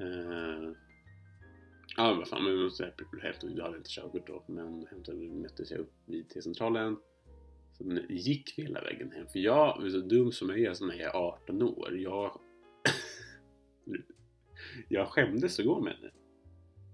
Uh, 0.00 0.72
ja, 1.96 2.14
vad 2.14 2.28
fan, 2.28 2.44
men 2.44 2.70
så 2.70 2.84
här, 2.84 2.94
jag 3.56 3.64
hade 3.64 3.76
inte 3.76 3.90
körkort 3.90 4.26
då, 4.26 4.44
men 4.48 4.86
hämtade, 4.86 5.18
möttes 5.18 5.70
jag 5.70 5.80
upp 5.80 5.92
vid 6.06 6.28
T-centralen. 6.28 6.96
Så 7.72 7.84
gick 8.08 8.54
vi 8.56 8.62
hela 8.62 8.80
vägen 8.80 9.12
hem. 9.12 9.26
För 9.26 9.38
jag, 9.38 9.90
så 9.92 9.98
dum 9.98 10.32
som 10.32 10.48
jag 10.48 10.60
är, 10.60 10.74
så 10.74 10.86
när 10.86 10.94
jag 10.94 11.14
är 11.14 11.18
18 11.18 11.62
år, 11.62 11.98
jag... 11.98 12.40
jag 14.88 15.08
skämdes 15.08 15.58
att 15.58 15.66
gå 15.66 15.80
med 15.80 15.94
henne. 15.94 16.10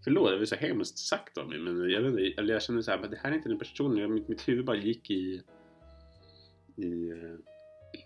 Förlåt, 0.04 0.30
det 0.30 0.38
var 0.38 0.44
så 0.44 0.56
hemskt 0.56 0.98
sagt 0.98 1.38
av 1.38 1.48
mig, 1.48 1.58
men 1.58 1.90
jag, 1.90 2.00
vet 2.00 2.10
inte, 2.10 2.40
eller 2.40 2.54
jag 2.54 2.62
kände 2.62 2.82
så 2.82 2.90
här, 2.90 2.98
men 2.98 3.10
det 3.10 3.16
här 3.16 3.30
är 3.30 3.36
inte 3.36 3.48
den 3.48 3.58
personen. 3.58 4.14
Mitt, 4.14 4.28
mitt 4.28 4.48
huvud 4.48 4.64
bara 4.64 4.76
gick 4.76 5.10
i... 5.10 5.42
i 6.76 7.10
eh, 7.10 7.16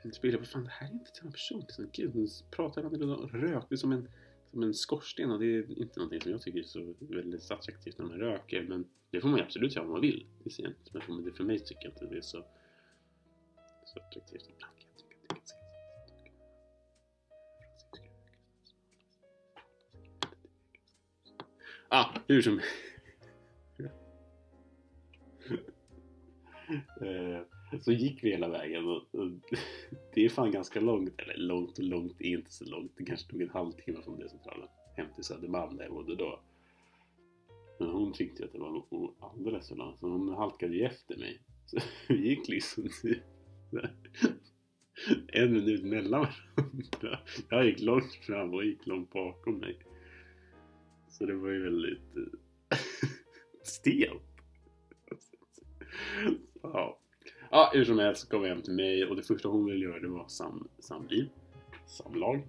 uh, 0.05 0.13
spegeln. 0.13 0.41
Vad 0.43 0.49
fan, 0.49 0.65
det 0.65 0.71
här 0.71 0.89
är 0.89 0.93
inte 0.93 1.11
samma 1.15 1.31
person. 1.31 1.61
Liksom, 1.61 1.91
gud, 1.93 2.13
hon 2.13 2.29
pratar 2.51 2.85
annorlunda 2.85 3.15
och 3.15 3.33
rökte 3.33 3.77
som 3.77 3.93
en, 3.93 4.09
som 4.51 4.63
en 4.63 4.75
skorsten 4.75 5.31
och 5.31 5.41
det 5.41 5.47
är 5.47 5.79
inte 5.79 6.01
någonting 6.01 6.21
som 6.21 6.33
jag 6.33 6.43
tycker 6.43 6.59
är 6.59 6.63
så 6.63 6.95
väldigt 6.99 7.51
attraktivt 7.51 7.99
när 7.99 8.07
man 8.07 8.19
röker. 8.19 8.63
Men 8.63 8.85
det 9.11 9.21
får 9.21 9.29
man 9.29 9.39
ju 9.39 9.45
absolut 9.45 9.77
göra 9.77 9.85
om 9.85 9.93
man 9.93 10.01
vill. 10.01 10.27
Det 10.45 10.51
ser 10.51 10.67
inte, 10.67 10.91
men 11.09 11.33
för 11.33 11.45
mig 11.45 11.59
tycker 11.59 11.85
jag 11.85 11.93
inte 11.93 12.07
det 12.07 12.17
är 12.17 12.21
så, 12.21 12.45
så 13.85 14.01
attraktivt. 14.01 14.49
Ibland 14.55 14.84
Ah, 21.97 22.07
hur 22.29 22.43
som 22.43 22.61
eh, 27.01 27.41
Så 27.81 27.93
gick 27.93 28.25
vi 28.25 28.31
hela 28.31 28.49
vägen 28.49 28.89
och, 28.89 29.15
och 29.15 29.31
det 30.15 30.25
är 30.25 30.29
fan 30.29 30.51
ganska 30.51 30.81
långt, 30.81 31.21
eller 31.21 31.37
långt 31.37 31.79
och 31.79 31.85
långt 31.85 32.21
är 32.21 32.39
inte 32.39 32.53
så 32.53 32.65
långt. 32.65 32.93
Det 32.97 33.05
kanske 33.05 33.31
tog 33.31 33.43
en 33.43 33.51
halvtimme 33.51 34.03
från 34.05 34.19
det 34.19 34.29
centralen 34.29 34.69
hem 34.97 35.07
till 35.15 35.25
Södermalm 35.25 35.77
där 35.77 35.85
jag 35.85 35.93
bodde 35.93 36.17
då. 36.17 36.41
Men 37.79 37.89
hon 37.89 38.13
tyckte 38.13 38.43
ju 38.43 38.47
att 38.47 38.53
det 38.53 38.59
var 38.59 38.85
alldeles 39.21 39.69
för 39.69 39.77
långt 39.77 39.99
så 39.99 40.09
hon 40.09 40.29
halkade 40.29 40.77
ju 40.77 40.85
efter 40.85 41.17
mig. 41.17 41.41
Så 41.67 41.79
vi 42.09 42.29
gick 42.29 42.49
liksom 42.49 42.89
typ 43.03 43.23
en 45.27 45.53
minut 45.53 45.85
mellan 45.85 46.27
varandra. 46.57 47.19
Jag 47.49 47.67
gick 47.67 47.81
långt 47.81 48.15
fram 48.15 48.55
och 48.55 48.65
gick 48.65 48.87
långt 48.87 49.13
bakom 49.13 49.59
mig. 49.59 49.79
Så 51.19 51.27
det 51.27 51.35
var 51.35 51.49
ju 51.49 51.63
väldigt 51.63 52.17
eh, 52.17 52.79
stelt. 53.63 54.23
ja. 56.63 56.99
ja, 57.51 57.71
hur 57.75 57.85
som 57.85 57.99
helst 57.99 58.23
så 58.23 58.29
kom 58.29 58.43
vi 58.43 58.49
hem 58.49 58.63
till 58.63 58.75
mig 58.75 59.05
och 59.05 59.17
det 59.17 59.23
första 59.23 59.49
hon 59.49 59.65
ville 59.65 59.85
göra 59.85 60.01
det 60.01 60.09
var 60.09 60.29
sam, 60.29 60.69
samliv. 60.79 61.29
Samlag. 61.87 62.49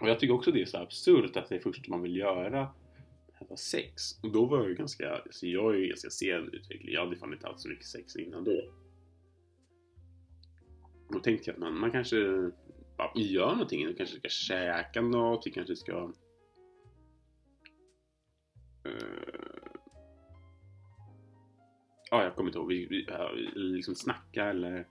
Och 0.00 0.08
jag 0.08 0.20
tycker 0.20 0.34
också 0.34 0.52
det 0.52 0.62
är 0.62 0.66
så 0.66 0.78
absurt 0.78 1.36
att 1.36 1.48
det 1.48 1.60
första 1.60 1.90
man 1.90 2.02
vill 2.02 2.16
göra 2.16 2.68
var 3.48 3.56
sex. 3.56 4.22
Och 4.22 4.32
då 4.32 4.46
var 4.46 4.58
jag 4.58 4.68
ju 4.68 4.74
ganska, 4.74 5.22
så 5.30 5.46
jag 5.46 5.74
är 5.74 5.78
ju 5.78 5.86
ganska 5.86 6.10
sen 6.10 6.50
utveckling. 6.52 6.94
Jag 6.94 7.04
hade 7.04 7.16
fan 7.16 7.32
inte 7.32 7.46
haft 7.46 7.60
så 7.60 7.68
mycket 7.68 7.86
sex 7.86 8.16
innan 8.16 8.44
då. 8.44 8.70
Då 11.10 11.18
tänkte 11.18 11.50
jag 11.50 11.54
att 11.54 11.60
man, 11.60 11.78
man 11.78 11.92
kanske 11.92 12.50
bara 12.96 13.12
gör 13.14 13.50
någonting. 13.50 13.86
Vi 13.86 13.94
kanske 13.94 14.18
ska 14.18 14.28
käka 14.28 15.02
något, 15.02 15.46
vi 15.46 15.50
kanske 15.50 15.76
ska 15.76 16.12
Eh, 18.86 19.80
ja, 22.10 22.24
jag 22.24 22.34
kommer 22.34 22.48
inte 22.48 22.58
ihåg. 22.58 22.68
Vi, 22.68 22.86
vi 22.86 23.06
liksom 23.54 23.94
snacka 23.94 24.44
eller... 24.44 24.88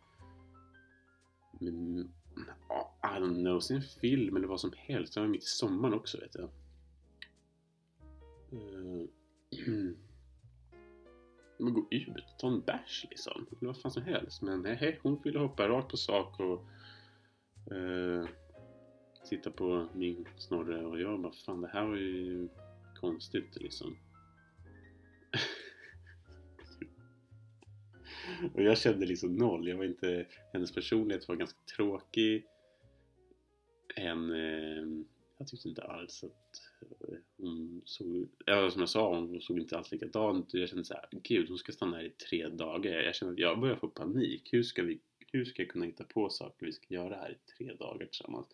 Men, 1.60 2.00
I 3.04 3.20
don't 3.20 3.42
know, 3.42 3.60
se 3.60 3.74
en 3.74 3.82
film 3.82 4.36
eller 4.36 4.48
vad 4.48 4.60
som 4.60 4.74
helst. 4.78 5.14
Det 5.14 5.20
var 5.20 5.28
mitt 5.28 5.44
i 5.44 5.48
sommaren 5.48 5.94
också 5.94 6.20
vet 6.20 6.36
jag. 6.36 6.50
Uh, 8.54 9.08
men 11.58 11.74
gå 11.74 11.88
ut, 11.92 12.26
ta 12.40 12.48
en 12.48 12.62
bärs 12.62 13.06
liksom. 13.10 13.46
Eller 13.52 13.68
vad 13.68 13.82
fan 13.82 13.92
som 13.92 14.04
helst. 14.04 14.42
Men 14.42 14.62
nej, 14.62 15.00
hon 15.04 15.22
ville 15.24 15.40
hoppa 15.40 15.68
rakt 15.68 15.92
på 15.92 15.98
sak 15.98 16.40
och 16.40 16.66
eh, 17.74 17.78
uh, 17.78 18.28
titta 19.30 19.52
på 19.52 19.88
min 19.94 20.28
snorre 20.38 20.86
och 20.86 21.00
jag 21.00 21.22
bara 21.22 21.34
fan 21.34 21.62
det 21.62 21.68
här 21.68 21.86
var 21.86 21.96
ju 21.96 22.50
konstigt 23.06 23.62
liksom. 23.62 23.98
och 28.54 28.62
jag 28.62 28.78
kände 28.78 29.06
liksom 29.06 29.36
noll. 29.36 29.68
Jag 29.68 29.78
var 29.78 29.86
inte, 29.86 30.28
hennes 30.54 30.74
personlighet 30.74 31.28
var 31.28 31.36
ganska 31.36 31.60
tråkig. 31.76 32.46
En, 33.96 34.32
eh, 34.32 35.06
jag 35.38 35.48
tyckte 35.48 35.70
inte 35.70 35.84
alls 35.84 36.24
att 36.24 36.62
hon 37.38 37.82
såg, 37.86 38.30
ja, 38.46 38.72
som 38.72 38.82
jag 38.82 38.90
sa, 38.90 39.16
hon 39.16 39.42
såg 39.42 39.60
inte 39.60 39.78
alls 39.78 39.92
likadant 39.92 40.54
Jag 40.54 40.70
kände 40.70 40.86
såhär, 40.86 41.08
gud 41.12 41.50
hon 41.50 41.58
ska 41.58 41.72
stanna 41.72 41.98
här 41.98 42.04
i 42.04 42.10
tre 42.10 42.48
dagar. 42.48 43.02
Jag 43.02 43.16
kände 43.16 43.34
att 43.34 43.40
jag 43.40 43.60
börjar 43.60 43.76
få 43.76 43.88
panik. 43.88 44.54
Hur 44.54 44.64
ska, 44.64 44.84
vi, 44.84 45.00
hur 45.32 45.46
ska 45.46 45.62
jag 45.62 45.70
kunna 45.70 45.86
hitta 45.86 46.04
på 46.04 46.30
saker 46.30 46.66
vi 46.66 46.72
ska 46.72 46.94
göra 46.94 47.16
här 47.16 47.32
i 47.32 47.52
tre 47.58 47.74
dagar 47.74 48.06
tillsammans? 48.06 48.48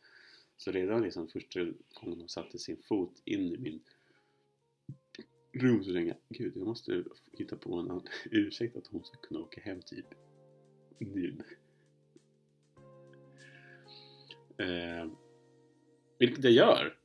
Så 0.57 0.71
redan 0.71 1.01
liksom 1.01 1.27
första 1.27 1.59
gången 1.59 2.19
hon 2.19 2.29
satte 2.29 2.59
sin 2.59 2.77
fot 2.77 3.21
in 3.25 3.53
i 3.53 3.57
min 3.57 3.79
rum 5.53 5.83
så 5.83 5.93
tänkte 5.93 6.17
jag, 6.27 6.37
gud 6.37 6.53
jag 6.55 6.67
måste 6.67 7.03
hitta 7.31 7.55
på 7.55 7.75
en 7.75 8.01
ursäkt 8.31 8.77
att 8.77 8.87
hon 8.87 9.03
ska 9.03 9.17
kunna 9.17 9.39
åka 9.39 9.61
hem 9.61 9.81
typ 9.81 10.05
nu. 10.99 11.37
Eh, 14.57 15.11
vilket 16.19 16.43
jag 16.43 16.53
gör. 16.53 16.97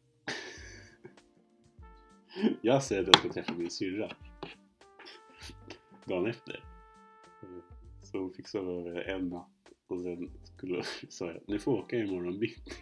jag 2.62 2.82
säger 2.82 3.02
att 3.02 3.08
jag 3.08 3.18
ska 3.18 3.28
träffa 3.28 3.54
min 3.54 3.70
syrra. 3.70 4.16
Dagen 6.04 6.26
efter. 6.26 6.64
Eh, 7.42 7.48
så 8.02 8.18
hon 8.18 8.32
fick 8.32 8.48
sova 8.48 8.72
över 8.72 9.02
en 9.02 9.28
natt 9.28 9.72
och 9.86 10.00
sen 10.00 10.30
skulle, 10.44 10.82
sa 11.08 11.26
jag, 11.26 11.40
ni 11.46 11.58
får 11.58 11.72
åka 11.72 11.96
imorgon 11.96 12.38
bitti. 12.38 12.72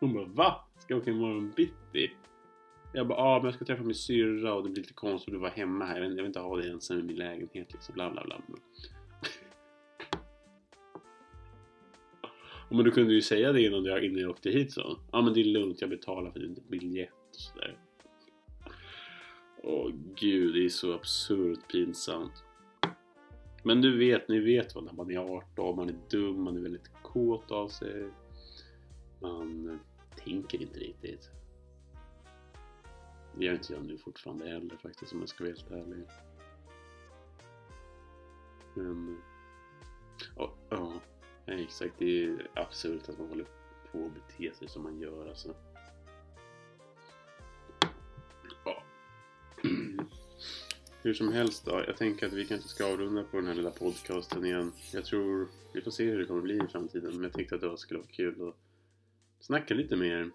Hon 0.00 0.14
bara, 0.14 0.24
VA? 0.24 0.64
Ska 0.78 0.94
jag 0.94 1.02
åka 1.02 1.10
imorgon 1.10 1.52
bitti? 1.56 2.10
Jag 2.92 3.08
bara, 3.08 3.18
ah, 3.18 3.36
men 3.36 3.44
jag 3.44 3.54
ska 3.54 3.64
träffa 3.64 3.82
min 3.82 3.94
syrra 3.94 4.54
och 4.54 4.62
det 4.62 4.70
blir 4.70 4.82
lite 4.82 4.94
konstigt 4.94 5.34
att 5.34 5.40
vara 5.40 5.50
hemma 5.50 5.84
här. 5.84 6.00
Jag 6.00 6.08
vill, 6.08 6.26
inte 6.26 6.40
ha 6.40 6.56
dig 6.56 6.70
ensam 6.70 6.98
i 6.98 7.02
min 7.02 7.16
lägenhet 7.16 7.72
liksom. 7.72 7.94
Bla 7.94 8.10
bla 8.10 8.24
bla. 8.24 8.40
men 12.70 12.84
du 12.84 12.90
kunde 12.90 13.14
ju 13.14 13.22
säga 13.22 13.52
det 13.52 13.62
innan 13.62 13.84
jag, 13.84 14.04
innan 14.04 14.20
jag 14.20 14.30
åkte 14.30 14.50
hit 14.50 14.72
så. 14.72 14.80
Ja 14.80 15.18
ah, 15.18 15.22
men 15.22 15.34
det 15.34 15.40
är 15.40 15.44
lugnt, 15.44 15.80
jag 15.80 15.90
betalar 15.90 16.30
för 16.30 16.40
din 16.40 16.58
biljett 16.68 17.10
och 17.28 17.40
sådär. 17.40 17.78
Åh 19.62 19.90
gud, 20.14 20.54
det 20.54 20.64
är 20.64 20.68
så 20.68 20.94
absurt 20.94 21.72
pinsamt. 21.72 22.44
Men 23.62 23.80
du 23.80 23.98
vet, 23.98 24.28
ni 24.28 24.40
vet 24.40 24.74
vad 24.74 24.84
när 24.84 24.92
man 24.92 25.10
är 25.10 25.18
18, 25.18 25.76
man 25.76 25.88
är 25.88 25.96
dum, 26.10 26.42
man 26.42 26.56
är 26.56 26.60
väldigt 26.60 26.90
kåt 27.02 27.50
av 27.50 27.68
sig. 27.68 28.10
Man 29.20 29.68
eh, 29.70 29.76
tänker 30.24 30.62
inte 30.62 30.80
riktigt. 30.80 31.30
Det 33.38 33.44
gör 33.44 33.54
inte 33.54 33.72
jag 33.72 33.84
nu 33.84 33.98
fortfarande 33.98 34.48
heller 34.48 34.76
faktiskt 34.76 35.12
om 35.12 35.20
jag 35.20 35.28
ska 35.28 35.44
vara 35.44 35.52
helt 35.52 35.70
ärlig. 35.70 36.06
Men... 38.74 39.22
Ja, 40.36 40.54
ja 40.70 41.00
exakt. 41.46 41.94
Det 41.98 42.24
är 42.24 42.50
absurt 42.54 43.08
att 43.08 43.18
man 43.18 43.28
håller 43.28 43.46
på 43.92 44.06
att 44.06 44.14
bete 44.14 44.54
sig 44.54 44.68
som 44.68 44.82
man 44.82 45.00
gör 45.00 45.28
alltså. 45.28 45.54
Ja. 48.64 48.82
Hur 51.02 51.14
som 51.14 51.32
helst 51.32 51.64
då. 51.64 51.84
Jag 51.86 51.96
tänker 51.96 52.26
att 52.26 52.32
vi 52.32 52.46
kanske 52.46 52.68
ska 52.68 52.92
avrunda 52.92 53.22
på 53.22 53.36
den 53.36 53.46
här 53.46 53.54
lilla 53.54 53.70
podcasten 53.70 54.44
igen. 54.44 54.72
Jag 54.92 55.04
tror... 55.04 55.48
Vi 55.72 55.80
får 55.80 55.90
se 55.90 56.04
hur 56.04 56.18
det 56.18 56.24
kommer 56.24 56.42
bli 56.42 56.56
i 56.56 56.68
framtiden. 56.72 57.12
Men 57.14 57.22
jag 57.22 57.32
tänkte 57.32 57.54
att 57.54 57.60
det 57.60 57.78
skulle 57.78 58.00
vara 58.00 58.10
kul 58.10 58.48
att 58.48 58.56
snacka 59.40 59.74
lite 59.74 59.96
mer 59.96 60.30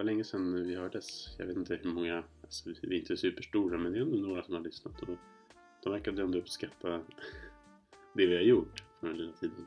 var 0.00 0.04
länge 0.04 0.24
sedan 0.24 0.66
vi 0.66 0.74
hördes. 0.74 1.34
Jag 1.38 1.46
vet 1.46 1.56
inte 1.56 1.80
hur 1.82 1.90
många, 1.90 2.24
alltså, 2.42 2.70
vi 2.82 2.96
är 2.96 3.00
inte 3.00 3.16
superstora 3.16 3.78
men 3.78 3.92
det 3.92 3.98
är 3.98 4.02
ändå 4.02 4.16
några 4.16 4.42
som 4.42 4.54
har 4.54 4.60
lyssnat 4.60 5.02
och 5.02 5.08
de 5.82 5.92
verkade 5.92 6.22
ändå 6.22 6.38
uppskatta 6.38 6.88
det 8.14 8.26
vi 8.26 8.34
har 8.34 8.42
gjort 8.42 8.84
på 9.00 9.06
den 9.06 9.16
lilla 9.16 9.32
tiden. 9.32 9.66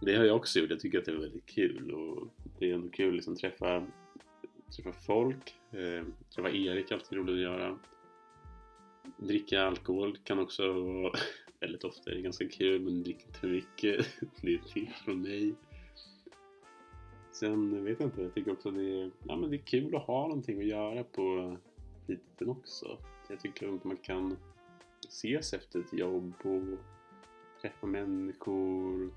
Det 0.00 0.16
har 0.16 0.24
jag 0.24 0.36
också 0.36 0.58
gjort, 0.58 0.70
jag 0.70 0.80
tycker 0.80 0.98
att 0.98 1.04
det 1.04 1.12
är 1.12 1.16
väldigt 1.16 1.46
kul 1.46 1.90
och 1.90 2.28
det 2.58 2.70
är 2.70 2.74
ändå 2.74 2.88
kul 2.88 3.08
att 3.08 3.14
liksom 3.14 3.36
träffa, 3.36 3.86
träffa 4.76 4.92
folk. 4.92 5.54
Eh, 5.70 6.04
träffa 6.34 6.50
Erik 6.50 6.90
är 6.90 6.94
alltid 6.94 7.18
roligt 7.18 7.34
att 7.34 7.40
göra. 7.40 7.78
Dricka 9.16 9.62
alkohol 9.62 10.18
kan 10.24 10.38
också 10.38 10.72
vara 10.72 11.12
väldigt 11.60 11.84
ofta, 11.84 12.10
det 12.10 12.16
är 12.16 12.22
ganska 12.22 12.48
kul 12.48 12.80
men 12.80 13.02
drick 13.02 13.26
inte 13.26 13.38
för 13.38 13.48
mycket. 13.48 14.06
det 14.42 14.54
är 14.54 14.58
ett 14.58 14.68
tips 14.68 15.00
från 15.00 15.22
mig. 15.22 15.54
Sen 17.40 17.84
vet 17.84 18.00
jag 18.00 18.06
inte, 18.06 18.22
jag 18.22 18.34
tycker 18.34 18.52
också 18.52 18.68
att 18.68 18.74
det 18.74 19.02
är, 19.02 19.10
ja, 19.24 19.36
men 19.36 19.50
det 19.50 19.56
är 19.56 19.66
kul 19.66 19.96
att 19.96 20.02
ha 20.02 20.22
någonting 20.28 20.58
att 20.58 20.66
göra 20.66 21.04
på 21.04 21.56
fritiden 22.06 22.48
också. 22.48 22.98
Jag 23.28 23.40
tycker 23.40 23.74
att 23.74 23.84
man 23.84 23.96
kan 23.96 24.36
ses 25.08 25.52
efter 25.52 25.80
ett 25.80 25.92
jobb 25.92 26.34
och 26.42 26.78
träffa 27.62 27.86
människor. 27.86 29.10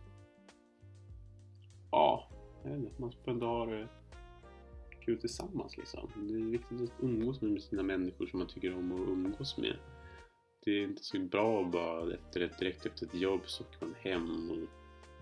Ja, 1.92 2.30
jag 2.64 2.70
vet 2.72 2.80
inte, 2.80 3.02
man 3.02 3.12
ska 3.12 3.32
ändå 3.32 3.46
ha 3.46 3.66
det 3.66 3.88
kul 5.06 5.20
tillsammans 5.20 5.78
liksom. 5.78 6.10
Det 6.16 6.34
är 6.34 6.52
viktigt 6.52 6.82
att 6.82 7.04
umgås 7.04 7.42
med 7.42 7.62
sina 7.62 7.84
människor 7.84 8.26
som 8.26 8.40
man 8.40 8.48
tycker 8.48 8.78
om 8.78 8.92
att 8.92 9.10
umgås 9.10 9.58
med. 9.58 9.78
Det 10.66 10.72
är 10.72 10.84
inte 10.84 11.04
så 11.04 11.20
bra 11.20 11.62
att 11.62 11.72
bara 11.72 12.14
efter 12.14 12.42
ett, 12.42 12.60
direkt 12.60 12.86
efter 12.86 13.06
ett 13.06 13.16
jobb 13.16 13.42
så 13.46 13.64
åker 13.64 13.86
man 13.86 13.96
hem 14.00 14.52
och 14.52 14.58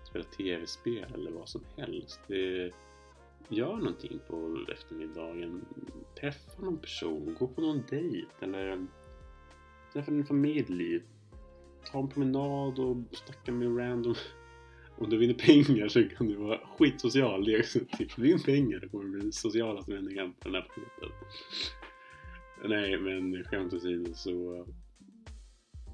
spelar 0.08 0.26
tv-spel 0.26 1.14
eller 1.14 1.32
vad 1.32 1.50
som 1.50 1.62
helst. 1.78 2.20
Det, 2.28 2.72
gör 3.52 3.76
någonting 3.76 4.20
på 4.28 4.66
eftermiddagen. 4.74 5.66
Träffa 6.20 6.62
någon 6.62 6.78
person, 6.78 7.36
gå 7.40 7.48
på 7.48 7.62
någon 7.62 7.84
dejt 7.90 8.28
eller 8.40 8.72
eh, 8.72 8.80
träffa 9.94 10.12
din 10.12 10.26
familj. 10.26 11.04
Ta 11.92 12.00
en 12.00 12.10
promenad 12.10 12.80
och 12.80 12.98
snacka 13.12 13.52
med 13.52 13.78
random 13.78 14.16
om 14.98 15.10
du 15.10 15.18
vinner 15.18 15.34
pengar 15.34 15.88
så 15.88 16.04
kan 16.04 16.28
du 16.28 16.36
vara 16.36 16.60
skitsocial. 16.78 17.46
Det 17.46 17.56
är 17.56 17.60
också 17.60 17.80
typ, 17.98 18.18
vinn 18.18 18.44
pengar, 18.44 18.80
det 18.80 18.88
kommer 18.88 19.20
bli 19.20 19.32
socialaste 19.32 19.92
människan 19.92 20.34
på 20.34 20.50
den 20.50 20.56
här 20.56 20.70
planeten. 20.74 21.18
Nej, 22.64 22.98
men 22.98 23.44
skämt 23.44 23.74
åsido 23.74 24.14
så 24.14 24.66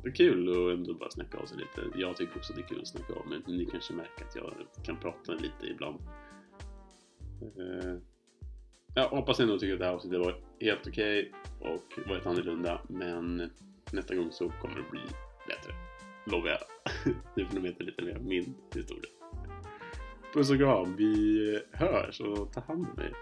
det 0.03 0.09
är 0.09 0.13
kul 0.13 0.49
att 0.49 0.77
ändå 0.77 0.93
bara 0.93 1.09
snacka 1.09 1.37
av 1.37 1.45
sig 1.45 1.57
lite. 1.57 1.99
Jag 1.99 2.17
tycker 2.17 2.37
också 2.37 2.53
det 2.53 2.61
är 2.61 2.67
kul 2.67 2.81
att 2.81 2.87
snacka 2.87 3.13
av 3.13 3.27
mig. 3.27 3.39
Ni 3.47 3.65
kanske 3.65 3.93
märker 3.93 4.25
att 4.25 4.35
jag 4.35 4.53
kan 4.85 4.99
prata 4.99 5.33
lite 5.33 5.67
ibland. 5.71 5.99
Eh, 7.41 7.95
jag 8.95 9.09
hoppas 9.09 9.39
ändå 9.39 9.59
tycker 9.59 9.73
att 9.73 9.79
det 9.79 9.85
här 9.85 9.93
avsnittet 9.93 10.19
var 10.19 10.35
helt 10.61 10.87
okej 10.87 11.31
okay 11.59 11.71
och 11.71 12.09
var 12.09 12.17
ett 12.17 12.25
annorlunda. 12.25 12.81
Men 12.87 13.51
nästa 13.91 14.15
gång 14.15 14.31
så 14.31 14.49
kommer 14.49 14.75
det 14.75 14.91
bli 14.91 15.01
bättre. 15.47 15.73
Lovar 16.25 16.49
jag. 16.49 16.59
nu 17.35 17.45
får 17.45 17.53
ni 17.53 17.59
veta 17.59 17.83
lite 17.83 18.03
mer 18.03 18.17
om 18.17 18.27
min 18.27 18.53
historia. 18.75 19.11
Puss 20.33 20.51
och 20.51 20.57
kram. 20.57 20.95
Vi 20.95 21.61
hörs 21.71 22.21
och 22.21 22.53
ta 22.53 22.59
hand 22.59 22.87
om 22.95 23.03
er. 23.03 23.13